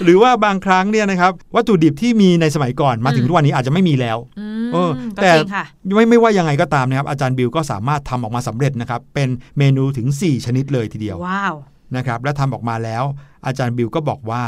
[0.04, 11.54] หรือว่าบางครั้งเนี่ยนะครับวัตถุดิบที่มีในสมัยก่อนมาถึงอืมทุกวันนี้อาจจะไม่มีแล้วอืเออมก็แต่จริงค่ะไม่ไม่ว่ายังไงก็ตามนะครับอาจารย์บิวก็สามารถทำออกมาสำเร็จนะครับเป็นเมนูถึง 4 ชนิดเลยทีเดียวว้าว
[11.96, 13.04] นะครับและทำออกมาแล้ว
[13.46, 14.44] อาจารย์บิวก็บอกว่า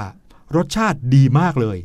[0.57, 1.79] รสชาติดีมากเลย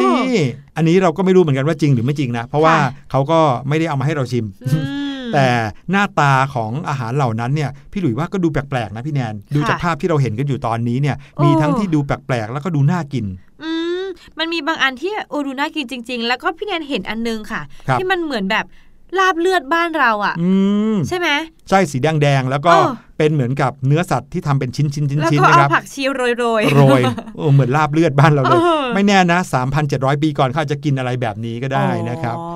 [0.00, 0.44] นี่
[0.76, 5.02] อันนี้เราก็ไม่รู้เหมือนกันว่าจริงหรือไม่จริงนะ เพราะว่าค่ะเขาก็ไม่ได้เอามาให้เราชิมอืม
[5.34, 5.46] แต่
[5.90, 13.24] หน้าตาของอาหารเหล่านั้นเนี่ยพี่หลุยว่าก็ดูแปลกๆนะพี่แนนดูจากภาพที่เราเห็นกันอยู่ตอนนี้เนี่ยโอ้มีทั้งที่ดูแปลกๆแล้วก็ดูน่ากิน
[13.62, 13.70] อื
[14.02, 14.04] ม
[14.38, 18.64] มันมีบางอันที่โอดูน่ากินจริง ๆ แล้วก็พี่แนนเห็นอันนึงค่ะครับที่มันเหมือนแบบ
[19.18, 20.50] ลาบเลือดบ้านเราอะอื
[20.92, 21.28] มใช่ไหม
[21.68, 27.02] ใช่สีแดงๆแล้วก็เออเป็นเหมือนกับเนื้อสัตว์ที่ทำเป็นชิ้นๆชิ้นแล้วชิ้นก็นะเอาครับผักชีโรยๆโรย
[27.36, 29.38] โอ้เหมือนลาบเลือดบ้านเราเลยเออไม่แน่นะ
[29.80, 32.48] 3,700 ปีก่อนเขาอาจจะกินอะไรแบบนี้ก็ได้นะครับอ๋อ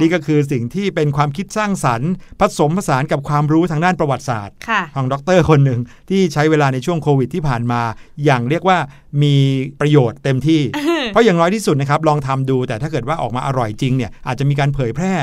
[0.00, 7.80] นี่ก็คือสิ่งที่เป็นความคิดสร้างสรรค์ ผสมผสานกับความรู้ทางด้านประวัติศาสตร์ค่ะของดรคนหนึ่งที่ใช้เวลาในช่วงโควิดที่ผ่านมา
[8.24, 8.78] อย่างเรียกว่า
[9.22, 9.34] มี
[9.80, 10.60] ประโยชน์เต็มที่
[11.08, 15.14] เพราะอย่างน้อยที่สุดนะครับลองทำดู แต่ถ้าเกิดว่าออกมาอร่อยจริงเนี่ยอาจจะมีการเผยแพร่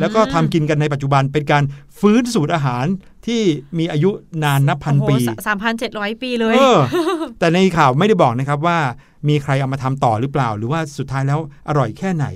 [0.00, 1.64] แล้วก็ทำกินกันในปัจจุบันเป็นการ
[2.00, 2.86] ฟื้นสูตรอาหาร
[3.26, 3.42] ที่
[3.78, 4.10] มีอายุ
[4.44, 5.14] นานนับพันปี
[5.46, 6.78] สามพันเจ็ดร้อยปีเลยเออ
[7.38, 8.78] แต่ในข่าวไม่ได้บอกนะครับว่า
[9.28, 12.26] มีใครเอามาทำต่อหรือเปล่า หรือว่าสุดท้ายแล้วอร่อยแค่ไหน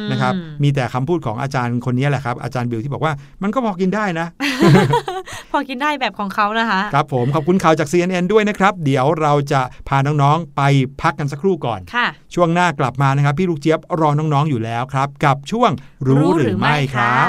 [0.00, 4.26] มนะครับ มีแต่คำพูดของอาจารย์คนนี้แหละครับ อาจารย์บิวที่บอกว่ามันก็พอกินได้นะ
[5.52, 10.62] พอกินได้แบบของเขานะคะ ครับผม ขอบคุณข่าวจาก CNN ด้วยนะครับ เดี๋ยวเราจะพาน้องๆ ไป
[11.02, 15.70] พักกันสักครู่ก่อนค่ะ ช่วงหน้ากลับมานะครับ พี่ลูกเจี๊ยบรอน้องๆอยู่แล้วครับ กับช่วง
[16.06, 17.28] รู้หรือไม่ครับ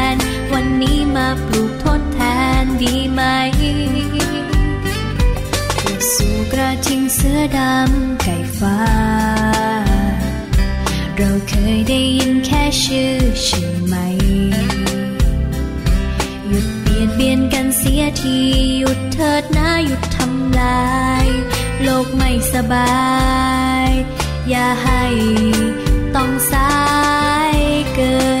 [0.81, 2.19] นี้มาปลูกทดแท
[2.61, 3.21] นดีไหม
[6.13, 8.79] สู่กระทิงเสือดำไก่ฟ้า
[11.17, 13.95] เราเคยได้ยินแค่ชื่อใช่ไหม
[16.47, 18.37] หยุดเบียดเบียนกันเสียที
[18.79, 20.91] หยุดเถิดนะหยุดทำลา
[21.23, 21.27] ย
[21.83, 23.01] โลกไม่สบา
[23.87, 23.89] ย
[24.49, 25.03] อย่าให้
[26.15, 26.73] ต้องสา
[27.55, 27.57] ย
[27.95, 28.40] เกิน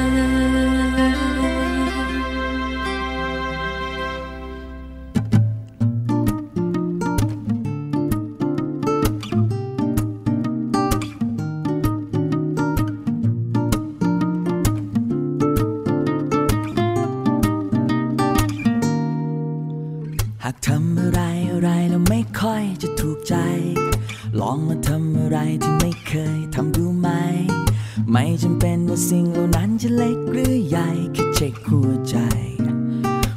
[30.73, 32.17] ใหญ่แค่เช็คหัวใจ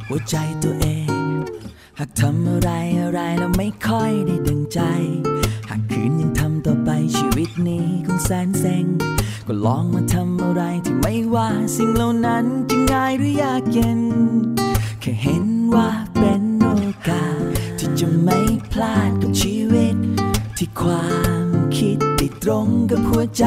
[0.08, 1.10] หัวใจตัวเอง
[1.98, 2.70] หากทำอะไร
[3.00, 4.80] อะไรแล้วไม่ค่อยได้ดังใจ
[5.68, 8.86] หากคืนยังทำต่อไปชีวิตนี้คงแสนเซ็ง
[9.46, 14.00] ก็ลองมาทำอะไรที่ไม่ว่าสิ่งเหล่านั้นจะง่ายหรือยากเย็น
[15.00, 16.74] แค่เห็นว่าเป็นโอ
[17.08, 17.42] กาส
[17.78, 18.38] ที่จะไม่
[18.72, 19.96] พลาดกับชีวิต
[20.56, 21.08] ที่ควา
[21.44, 23.46] มคิดติดตรงกับหัวใจ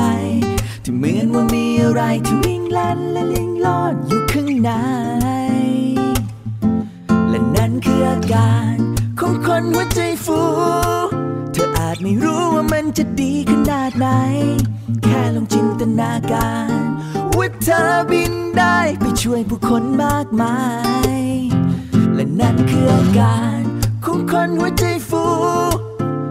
[0.89, 4.71] ที่เหมือนว่ามีอะไรที่วิ่งล่นและลิงลอดอยู่ข้างใน
[7.29, 8.75] และนั่นคืออาการ
[9.19, 10.41] ของคนหัวใจฟู
[11.53, 14.07] เธออาจไม่รู้ว่ามันจะดีขนาดไหน
[15.03, 16.81] แค่ลองจินตนาการ
[17.37, 17.81] ว่าเธอ
[18.11, 20.57] บินได้ไปช่วยผู้คนมากมา
[21.17, 21.21] ย
[22.15, 23.61] และนั่นคืออาการ
[24.05, 25.25] ของคนหัวใจฟู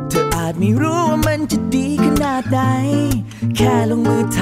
[0.09, 2.61] เธออาจไม่รู้ว่ามันจะดีขนาดไหน
[3.57, 4.41] แค่ลงมือท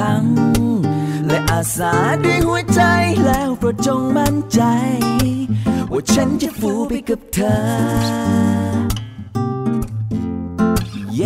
[0.64, 1.94] ำและอาสา
[2.24, 2.82] ด้วยหัวใจ
[3.24, 4.60] แล้วโปรดจงมั่นใจ
[5.92, 7.56] ว่าฉันจะฟูไปกับเธอ
[11.16, 11.20] เ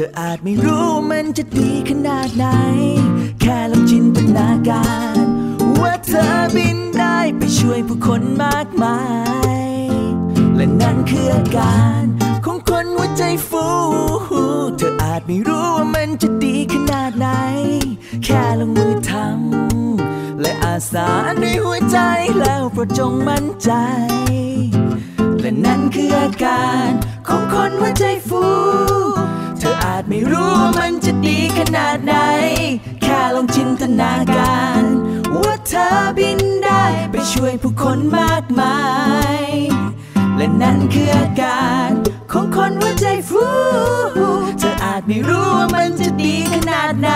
[0.00, 2.46] ธออาจไม่รู้มันจะดีขนาดไหน
[3.40, 5.24] แค่ลองจินตนาการ
[5.80, 6.24] ว่าเธอ
[6.56, 9.00] บินได้ไปช่วยผู้คนมากมา
[9.60, 9.68] ย
[10.56, 12.02] และนั่นคืออาการ
[12.44, 13.66] ของคนหัวใจฟู
[14.76, 17.28] เธออาจไม่รู้ว่ามันจะดีขนาดไหน
[18.24, 21.08] แค่ลงมือทำและอาสา
[21.42, 21.98] ด้วยหัวใจ
[22.38, 23.70] แล้วโปรดจงมั่นใจ
[25.40, 26.90] และนั่นคืออาการ
[27.28, 28.44] ของคนหัวใจฟู
[30.00, 32.14] จไม่รู้ว่ามันจะดีขนาดไหน
[33.02, 34.82] แค่ลองจินตนาการ
[35.42, 35.86] ว่าเธอ
[36.18, 38.78] บินได้ไปช่วยผู้คนมากมา
[39.40, 39.44] ย
[40.36, 41.90] และนั่นคืออาการ
[42.32, 43.46] ของคนหัวใจฟู
[44.58, 47.10] เธออาจไม่รู้ว่ามันจะดีขนาดไหน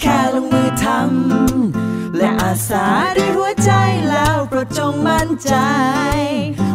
[0.00, 2.86] แค่ลงมือทำและอาสา
[3.16, 3.70] ด้วยหัวใจ
[4.08, 5.54] แล้วโปรดจงมั่นใจ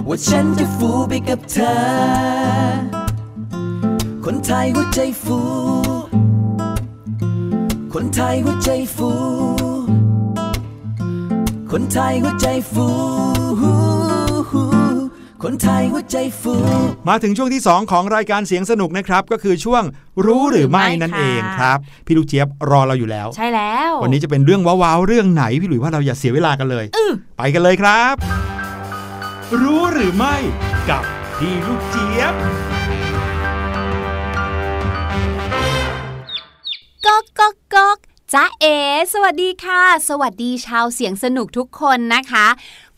[0.08, 3.05] ว่าฉันจะฟูไปกับเธอ
[4.30, 5.40] คนไทยหัวใจฟู
[7.94, 9.12] คนไทยหัวใจฟู
[11.72, 12.88] คนไทยหัวใจฟู
[15.44, 16.56] คนไทยหัวใจฟู
[17.10, 19.84] มาถึงช่วงที่ 2 ของรายการเสียงสนุกนะครับ ก็คือช่วง
[20.26, 26.86] รู้หรือไม่นั่นเองครับ พี่ลูกเจี๊ยบรอเราอยู่แล้ว ใช่แล้ว วันนี้จะเป็นเรื่องว้าวๆเรื่องไหนพี่หลุยว่าเราอย่าเสียเวลากันเลย
[27.38, 28.16] ไปกันเลยครับ
[29.62, 30.36] รู้หรือไม่
[30.90, 31.04] กับ
[31.38, 32.36] พี่ลูกเจี๊ยบ
[37.06, 37.98] ก๊อกก๊อกก๊อก
[38.34, 38.78] จ้าเอ๋
[39.14, 42.48] สวัสดีค่ะ สวัสดีชาวเสียงสนุกทุกคนนะคะ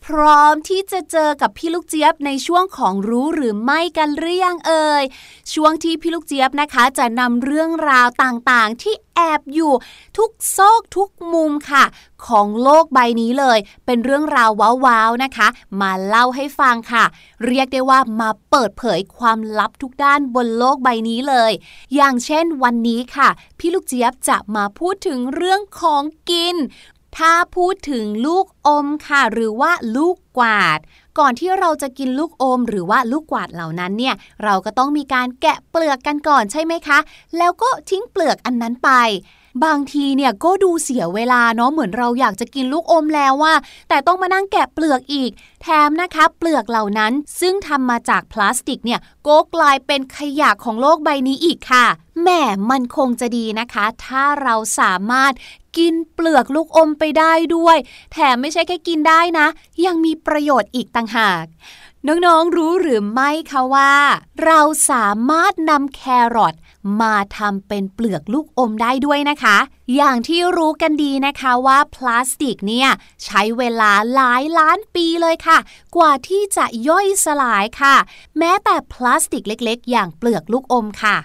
[0.08, 5.04] พร้อมที่จะเจอกับพี่ลูกเจี๊ยบในช่วงของรู้หรือไม่กันหรือยังเอ่ย
[5.52, 9.72] ช่วงที่พี่ลูกเจี๊ยบนะคะ จะนำเรื่องราวต่างๆ ที่แอบอยู่
[10.16, 11.84] ทุกซอกทุกมุมค่ะ
[12.26, 14.50] ของโลกใบนี้เลย เป็นเรื่องราว
[14.86, 15.48] ว้าวๆนะคะ
[15.80, 17.04] มาเล่าให้ฟังค่ะ
[17.46, 21.52] เรียกได้ว่ามาเปิดเผยความลับทุกด้านบนโลกใบนี้เลย
[21.94, 23.28] อย่างเช่นวันนี้ค่ะ
[23.58, 26.56] พี่ลูกเจี๊ยบจะมาพูดถึงเรื่องของกิน
[27.18, 30.78] ถ้าพูดถึงลูกอมค่ะ หรือว่าลูกกวาด
[31.18, 34.14] ก่อนที่เราจะกินลูกอม หรือว่าลูกกวาดเหล่านั้นเนี่ย
[34.44, 36.98] เราก็ต้องมีการแกะเปลือกกันก่อนใช่ไหมคะ
[37.38, 38.90] แล้วก็ทิ้งเปลือกอันนั้นไป
[39.64, 43.54] บางทีเนี่ยก็ดูเสียเวลาเนาะเหมือนเราอยากจะกินลูกอมแล้วว่า
[43.88, 45.30] แต่ต้องมานั่งแกะเปลือกอีก
[45.62, 51.86] แถมนะคะ เปลือกเหล่านั้นซึ่งทำมาจากพลาสติกเนี่ยก็กลายเป็นขยะของโลกใบนี้อีกค่ะ
[52.20, 52.28] แหม
[52.70, 55.32] มันคงจะดีนะคะ ถ้าเราสามารถ
[55.76, 57.76] กินเปลือกลูกอมไปได้ด้วย
[58.12, 59.46] แถมไม่ใช่แค่กินได้นะ
[59.84, 61.44] ยังมีประโยชน์อีกต่างหาก
[62.06, 63.94] น้องๆรู้หรือไม่คะว่า
[64.44, 64.60] เรา
[64.90, 66.02] สามารถนำแค
[66.36, 66.54] รอท
[67.00, 69.56] มาทำเป็นเปลือกลูกอมได้ด้วยนะคะ
[69.96, 72.88] อย่างที่รู้กันดีนะคะว่าพลาสติกเนี่ย
[73.24, 75.58] ใช้เวลาหลายล้านปีเลยค่ะ
[75.96, 77.96] กว่าที่จะย่อยสลายค่ะ
[78.38, 81.16] แม้แต่พลาสติกเล็กๆ อย่างเปลือกลูกอมค่ะ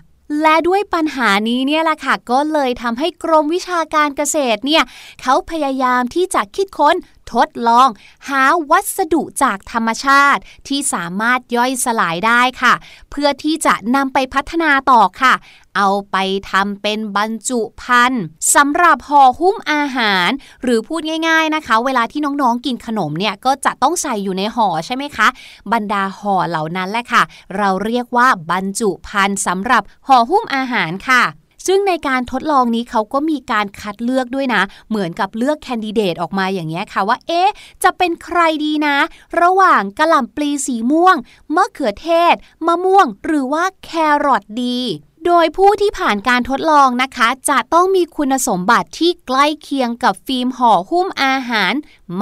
[0.41, 4.83] และด้วยปัญหานี้เนี่ยแหละค่ะก็เลยทำให้กรมวิชาการเกษตรเนี่ย
[5.21, 6.95] เขาพยายามที่จะคิดค้น
[7.33, 7.89] ทดลอง
[8.29, 12.73] หาวัสดุจากธรรมชาติ ที่สามารถย่อยสลายได้ค่ะ
[13.11, 15.33] เพื่อที่จะนำไปพัฒนาต่อค่ะ
[15.77, 16.17] เอาไป
[16.51, 18.23] ทำเป็นบรรจุภัณฑ์
[18.55, 20.29] สำหรับห่อหุ้มอาหาร
[20.63, 25.27] หรือพูดง่ายๆนะคะ เวลาที่น้องๆกินขนมเนี่ยก็จะต้องใส่อยู่ในห่อใช่ไหมคะ
[25.73, 27.23] บรรดาห่อเหล่านั้นแหละค่ะ
[27.57, 31.23] เราเรียกว่าบรรจุภัณฑ์สำหรับห่อหุ้มอาหารค่ะ
[31.67, 37.49] ซึ่งในการทดลองนี้เขาก็มีการคัดเลือกด้วยนะ เหมือนกับเลือกแคนดิเดตออกมาอย่างเงี้ยค่ะว่า เอ๊ะ
[37.83, 38.97] จะเป็นใครดีนะ
[39.41, 41.15] ระหว่างกะหล่ำปลีสีม่วง
[41.55, 42.35] มะเขือเทศ
[42.67, 43.89] มะม่วง หรือว่าแค
[44.25, 44.79] รอทดี
[45.25, 51.73] โดยผู้ที่ผ่านการทดลองนะคะ จะต้องมีคุณสมบัติที่ใกล้เคียงกับฟิล์มห่อหุ้มอาหาร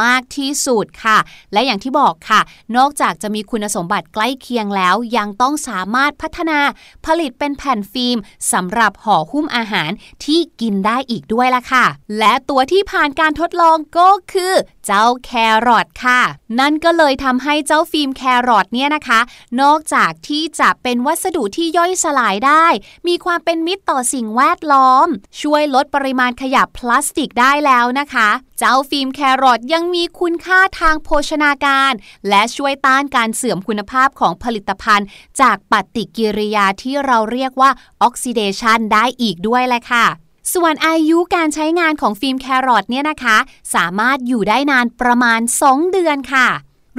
[0.02, 1.18] มากที่สุดค่ะ
[1.54, 2.42] และอย่างที่บอกค่ะ
[2.78, 6.60] นอกจากจะมีคุณสมบัติใกล้เคียงแล้ว ยังต้องสามารถพัฒนา
[7.06, 8.18] ผลิตเป็นแผ่นฟิล์ม
[8.52, 9.92] สำหรับห่อหุ้มอาหาร
[10.26, 11.86] ที่กินได้อีกด้วยล่ะค่ะ
[12.20, 14.54] และตัวที่ผ่านการทดลองก็คือ
[14.86, 15.32] เจ้าแค
[15.68, 16.22] รอทค่ะ
[16.60, 19.20] นั่นก็เลยทำให้เจ้าฟิล์มแครอทเนี่ยนะคะ
[19.62, 22.66] นอกจากที่จะเป็นวัสดุที่ย่อยสลายได้
[23.08, 25.08] มีความเป็นมิตรต่อสิ่งแวดล้อม
[25.42, 31.94] ช่วยลดปริมาณขยะพลาสติกได้แล้วนะคะ เจ้าฟิล์มแครอทยังมีคุณค่าทางโภชนาการ
[32.30, 35.08] และช่วยต้านการเสื่อมคุณภาพของผลิตภัณฑ์
[35.42, 37.72] จากปฏิกิริยาที่เราเรียกว่า
[38.02, 40.08] ออกซิเดชันได้อีกด้วยแหละค่ะ
[40.54, 43.38] ส่วนอายุการใช้งานของฟิล์มแครอทเนี่ยนะคะ
[43.76, 46.48] สามารถอยู่ได้นานประมาณ 2 เดือนค่ะ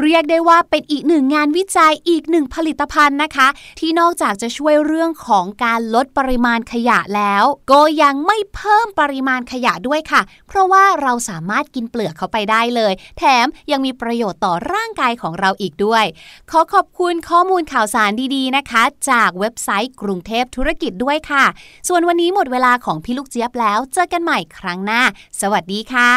[0.01, 16.05] เรียกได้ว่าเป็นอีกหนึ่งงานวิจัยอีกหนึ่งผลิตภัณฑ์นะคะ ที่นอกจากจะช่วยเรื่องของการลดปริมาณขยะแล้ว ก็ยังไม่เพิ่มปริมาณขยะด้วยค่ะ เพราะว่าเราสามารถกินเปลือกเขาไปได้เลย แถมยังมีประโยชน์ต่อร่างกายของเราอีกด้วย
[16.51, 21.45] ขอขอบคุณข้อมูลข่าวสารดีๆนะคะ จากเว็บไซต์กรุงเทพธุรกิจด้วยค่ะ
[21.89, 25.03] ส่วนวันนี้หมดเวลาของพี่ลูกเจี๊ยบแล้ว เจอกันใหม่ครั้งหน้า
[25.41, 26.13] สวัสดีค่ะ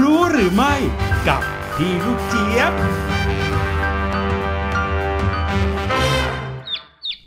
[0.00, 0.74] รู้หรือไม่
[1.28, 1.42] กับ
[1.80, 2.72] พี่ลูกเจี๊ยบ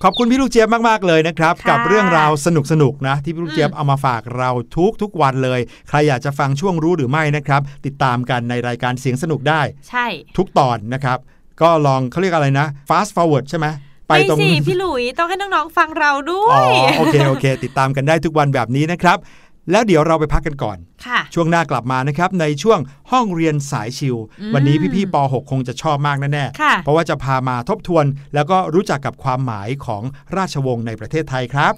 [0.04, 2.47] ขอบคุณพี่ลูกเจี๊ยบมากๆเลยนะครับ ค่ะ กับเรื่องราวส
[2.82, 10.06] นุกๆนะที่พี่ลูกเจี๊ยบอืมเอามาฝากเราทุกทุกๆวันเลย ใครอยากจะฟังช่วงรู้หรือไม่นะครับ ติดตามกันในรายการเสียงสนุกได้ ใช่
[10.38, 11.18] ทุกตอนนะครับ
[11.62, 13.68] ก็ลองเขาเรียกอะไรนะ fast forward ใช่ไหม
[14.08, 19.18] ไปไม่ตรง สิพี่หลุยต้องให้น้องๆฟังเราด้วอ๋อย โอเค โอเค ติดตามกันได้ทุกวันแบบนี้นะครับ
[19.72, 22.80] แล้วเดี๋ยวเราไปพักกันก่อนค่ะช่วงหน้ากลับมานะครับในช่วง
[23.11, 30.03] ห้องเรียนสายชิวอืมวันนี้พี่ๆป .6 คงจะชอบมากแน่ค่ะๆเพราะว่าจะพามาทบทวน แล้วก็รู้จักกับความหมายของ
[30.38, 31.74] ราชวงศ์ในประเทศไทยครับ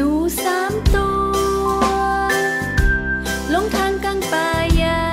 [0.00, 0.12] หนู
[0.44, 2.30] สามตัว
[3.52, 5.04] ลงทางกลางป่าใหญ่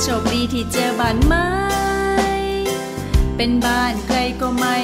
[0.00, 1.48] โชคดีที่เจอบ้านไม้
[3.36, 4.76] เป็นบ้านใครก็ไม่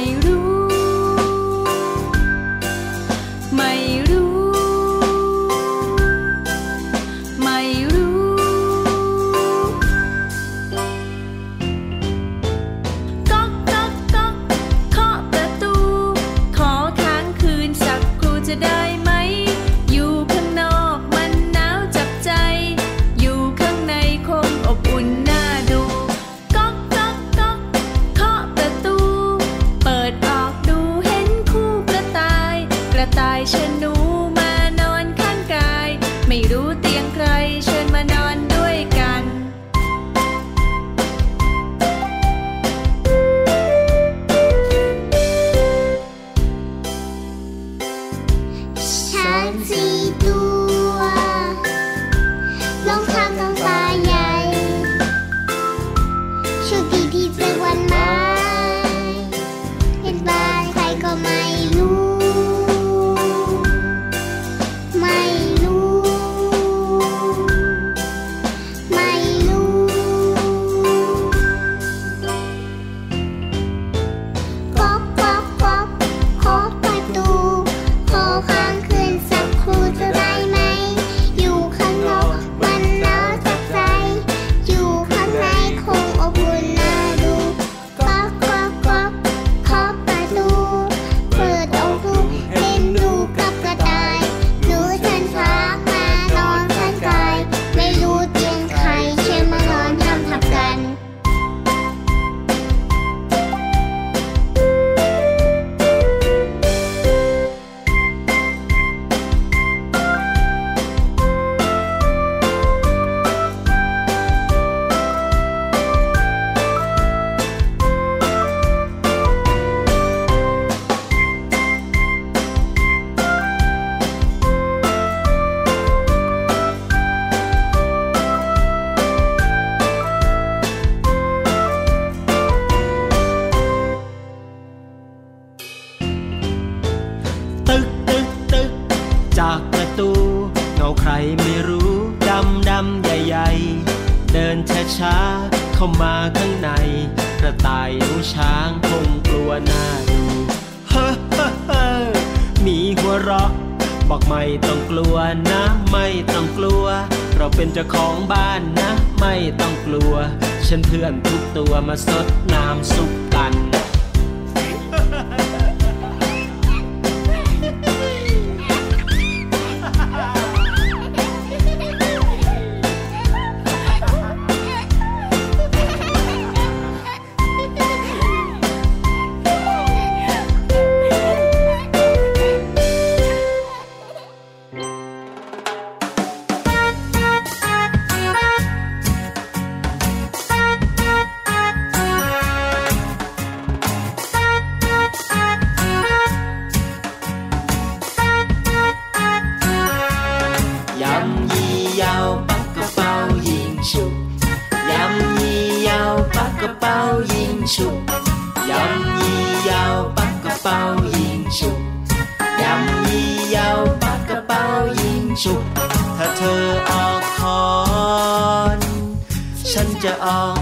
[220.04, 220.61] ฉัน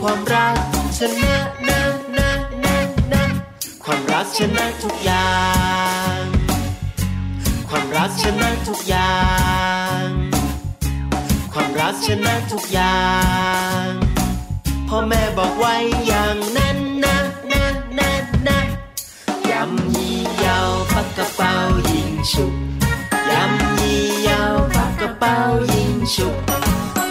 [0.00, 0.56] ความรัก
[0.98, 1.34] ชนะ
[1.68, 1.80] นะ
[2.16, 2.30] นะ
[2.64, 2.76] นะ
[3.12, 3.22] นะ
[3.84, 5.30] ความรักชนะทุกอย่า
[6.18, 6.22] ง
[7.68, 9.16] ความรักชนะทุกอย่า
[10.02, 10.06] ง
[11.52, 13.00] ความรักชนะทุกอย่า
[13.82, 13.86] ง
[14.88, 15.74] พ่อแม่บอกไว้
[16.06, 17.16] อย่างนั้นนะ
[17.52, 17.64] นะ
[17.98, 18.10] นะ
[18.48, 18.58] นะ
[19.50, 21.52] ยำยี่ยาวปักกระเป๋า
[21.90, 22.52] ยิงฉุบ
[23.30, 25.36] ยำยี่ยาวปักกระเป๋า
[25.72, 26.36] ยิงฉุบ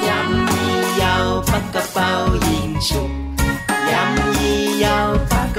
[0.07, 2.11] ยำยี่ยาวปักกระเป๋า
[2.45, 2.48] ยิง
[2.87, 3.09] ฉุบ
[3.91, 5.57] ยำยี่ยาวปัก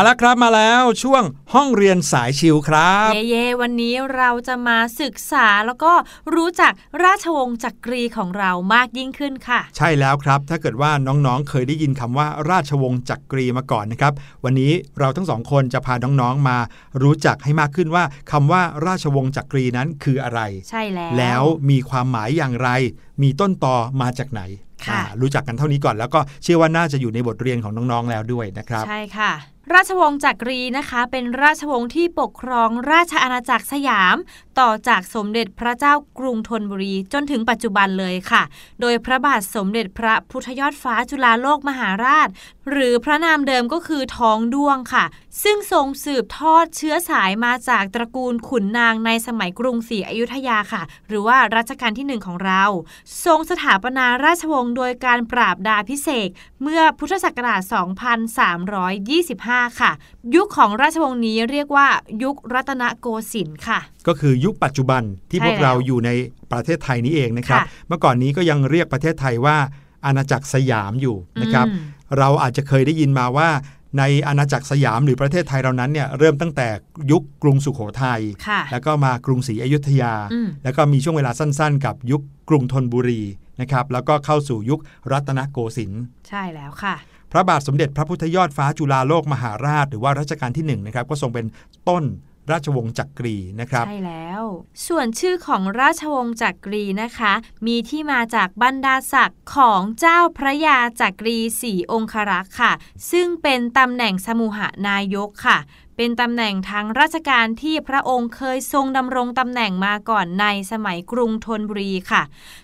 [0.00, 1.22] มาแล้วครับมาแล้วช่วง
[1.54, 5.92] ห้องเรียนสายชิวครับ เย่เย่วันนี้เราจะมาศึกษาแล้วก็
[6.34, 6.72] รู้จัก
[7.04, 14.12] ราชวงศ์จักรีของเรามากยิ่งขึ้นค่ะ ใช่แล้วครับ ถ้าเกิดว่าน้องๆเคยได้ยินคำว่าราชวงศ์จักรีมาก่อนนะครับ
[14.44, 16.58] วันนี้เราทั้งสองคนจะพาน้องๆมา
[17.02, 20.40] รู้จักให้มากขึ้นว่าคำว่าราชวงศ์จักรีนั้นคืออะไร
[20.70, 22.68] ใช่แล้ว แล้วมีความหมายอย่างไร
[23.22, 24.42] มีต้นตอมาจากไหน
[24.86, 29.32] ค่ะอ่ารู้จักกันเท่านี้ก่อนแล้วก็เชื่อว่าน่าจะอยู่ในบทเรียนของน้องๆแล้วด้วยนะครับ ใช่ค่ะ
[29.74, 34.16] ราชวงศ์จักรีนะคะ เป็นราชวงศ์ที่ปกครองราชอาณาจักรสยาม
[34.60, 38.42] ต่อจากสมเด็จพระเจ้ากรุงธนบุรีจนถึงปัจจุบันเลยค่ะ
[38.80, 42.28] โดยพระบาทสมเด็จพระพุทธยอดฟ้าจุฬาโลกมหาราช
[42.70, 45.04] หรือพระนามเดิมก็คือท้องด้วงค่ะ
[45.42, 52.64] ซึ่งทรงสืบทอดเชื้อสายมาจากตระกูลขุนนางในสมัยกรุงศรีอยุธยาค่ะ หรือว่ารัชกาลที่หนึ่งของเรา
[53.24, 56.28] ทรงสถาปนาราชวงศ์โดยการปราบดาพิเศษ
[56.62, 57.62] เมื่อพุทธศักราช
[59.48, 59.92] 2325ค่ะ
[60.34, 61.86] ยุคของราชวงศ์นี้เรียกว่า
[62.22, 66.10] ยุครัตนโกสินทร์ค่ะ ก็คือยุคปัจจุบันที่ใช่พวกเราแล้วอยู่ใน
[66.52, 69.56] ประเทศไทยนี้เองนะครับค่ะเมื่อก่อนนี้ก็ยังเรียกประเทศไทยว่า
[70.06, 71.78] อาณาจักรสยามอยู่นะครับอืม
[72.18, 73.48] เราอาจจะเคยได้ยินมาว่า
[73.98, 76.68] ในอาณาจักรสยามหรือประเทศไทยเรานั้นเนี่ยเริ่มตั้งแต่
[77.10, 83.22] ยุคกรุงสุโขทัยค่ะแล้วก็มากรุงศรีอยุธยาอืมแล้วก็มีช่วงเวลาสั้นๆ กับยุคกรุงธนบุรี
[83.60, 84.80] นะครับแล้วก็เข้าสู่ยุค
[85.12, 86.94] รัตนโกสินทร์ใช่แล้วค่ะ
[87.32, 91.46] พระบาทสมเด็จพระพุทธยอดฟ้าจุฬาโลกมหาราช หรือว่ารัชกาลที่หนึ่งนะครับก็ทรงเป็น
[91.88, 92.04] ต้น
[92.52, 94.42] ราชวงศ์จักรีนะครับใช่แล้ว
[94.86, 97.32] ส่วนชื่อของราชวงศ์จักรีนะคะ
[97.66, 102.72] มีที่มาจากบรรดาศักดิ์ของเจ้าพระยาจักรีสี่องครักษ์ค่ะ
[103.10, 105.58] ซึ่งเป็นตำแหน่งสมุหนายกค่ะ
[106.00, 112.22] เป็นตำแหน่งทางราชการที่พระองค์เคยทรงดำรงตำแหน่งมาก่อนในสมัยกรุงธนบุรีค่ะ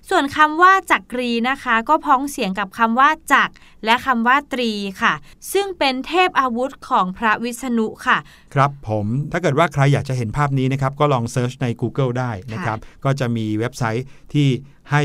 [0.08, 3.54] ส่วนคำว่าจักรีนะคะ ก็พ้องเสียงกับคำว่าจักร
[3.84, 4.70] และคำว่าตรี
[5.02, 5.12] ค่ะ
[5.52, 8.18] ซึ่งเป็นเทพอาวุธของพระวิษณุค่ะ
[8.54, 14.48] ครับผมถ้าเกิดว่าใครอยากจะเห็นภาพนี้นะครับ ก็ลองเซิร์ชใน Google ได้นะครับ ก็จะมีเว็บไซต์ที่
[14.92, 15.02] ให้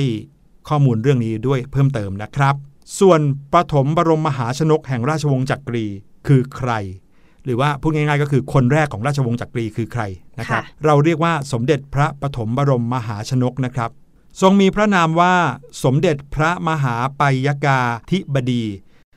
[0.70, 2.56] ข้อมูลเรื่องนี้ด้วยเพิ่มเติมนะครับ
[3.00, 3.20] ส่วน
[3.54, 5.86] ปฐมบรมมหาชนกแห่งราชวงศ์จักรี
[6.28, 6.74] คือใคร
[7.46, 10.04] หรือว่าพูดง่ายๆ ก็คือคนแรกของราชวงศ์จักรีคือใคร
[10.40, 13.90] นะครับค่ะเราเรียกว่าสมเด็จพระปฐมบรมมหาชนกนะครับ
[14.42, 15.36] ทรงมีพระนามว่า
[15.84, 17.80] สมเด็จพระมหาปัยกา
[18.12, 18.64] ธิบดี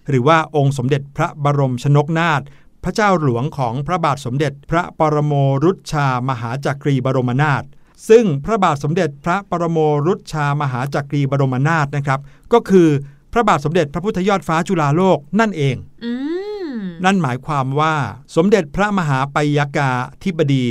[0.08, 2.42] หรือว่าองค์สมเด็จพระบรมชนกนาถ
[2.84, 5.32] พระเจ้าหลวงของพระบาทสมเด็จพระปรโม
[5.64, 7.62] รุชามหาจักรีบรมนาถ
[8.08, 12.20] ซึ่งพระบาทสมเด็จพระปรโมรุชามหาจักรีบรมนาถนะครับ
[12.52, 12.88] ก็คือ
[13.32, 16.10] พระบาทสมเด็จพระพุทธยอดฟ้าจุฬาโลกนั่นเอง อื
[16.40, 16.41] ม
[17.05, 17.95] นั่นหมายความว่า
[18.36, 19.90] สมเด็จพระมหาปัยยกา
[20.24, 20.66] ธิบดี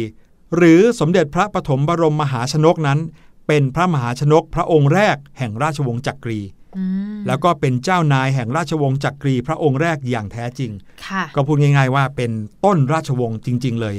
[0.55, 2.99] หรือสมเด็จพระปฐมบรมมหาชนกนั้น
[3.47, 6.39] เป็นพระมหาชนกพระองค์แรกแห่งราชวงศ์จักรี
[6.77, 6.83] อื
[7.17, 10.71] มแล้วก็เป็นเจ้านายแห่งราชวงศ์จักรีพระองค์แรกอย่างแท้จริง
[11.07, 12.31] ค่ะก็พูดง่าย ๆ ว่าเป็น
[12.65, 13.95] ต้นราชวงศ์จริง ๆ เลย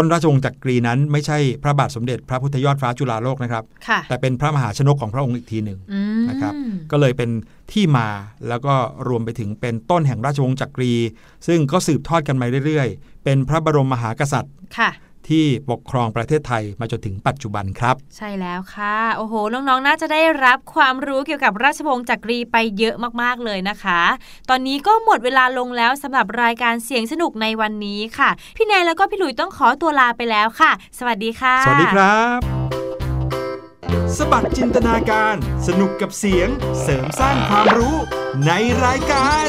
[0.02, 6.54] ้นราชวงศ์จักรีนั้นไม่ใช่พระบาทสมเด็จพระพุทธยอดฟ้าจุฬาโลกนะครับค่ะแต่เป็นพระมหาชนกของพระองค์อีกทีหนึ่งอืมนะครับ
[6.90, 7.30] ก็เลยเป็น
[7.72, 8.08] ที่มา
[8.48, 8.74] แล้วก็
[9.08, 10.92] รวมไปถึงเป็นต้นแห่งราชวงศ์จักรี
[11.46, 14.90] ซึ่งก็สืบทอดกันมาเรื่อยๆ เป็นพระบรมมหากษัตริย์ค่ะ
[15.30, 24.00] ที่ปกครองประเทศไทยมาจนถึงปัจจุบันครับ ใช่แล้วค่ะ โอ้โห น้องๆน่าจะได้รับความรู้เกี่ยวกับราชวงศ์จักรีไปเยอะมากๆเลยนะคะ
[24.48, 32.40] ตอนนี้ก็หมดเวลาลงแล้วสำหรับรายการเสียงสนุกในวันนี้ค่ะ พี่แนนแล้วก็พี่หลุยต้องขอตัวลาไปแล้วค่ะ สวัสดีค่ะ สวัสดีครับ
[34.16, 35.34] สบัดจินตนาการ
[35.66, 36.48] สนุกกับเสียง
[36.82, 37.96] เสริมสร้างความรู้
[38.46, 38.50] ใน
[38.84, 39.48] รายการ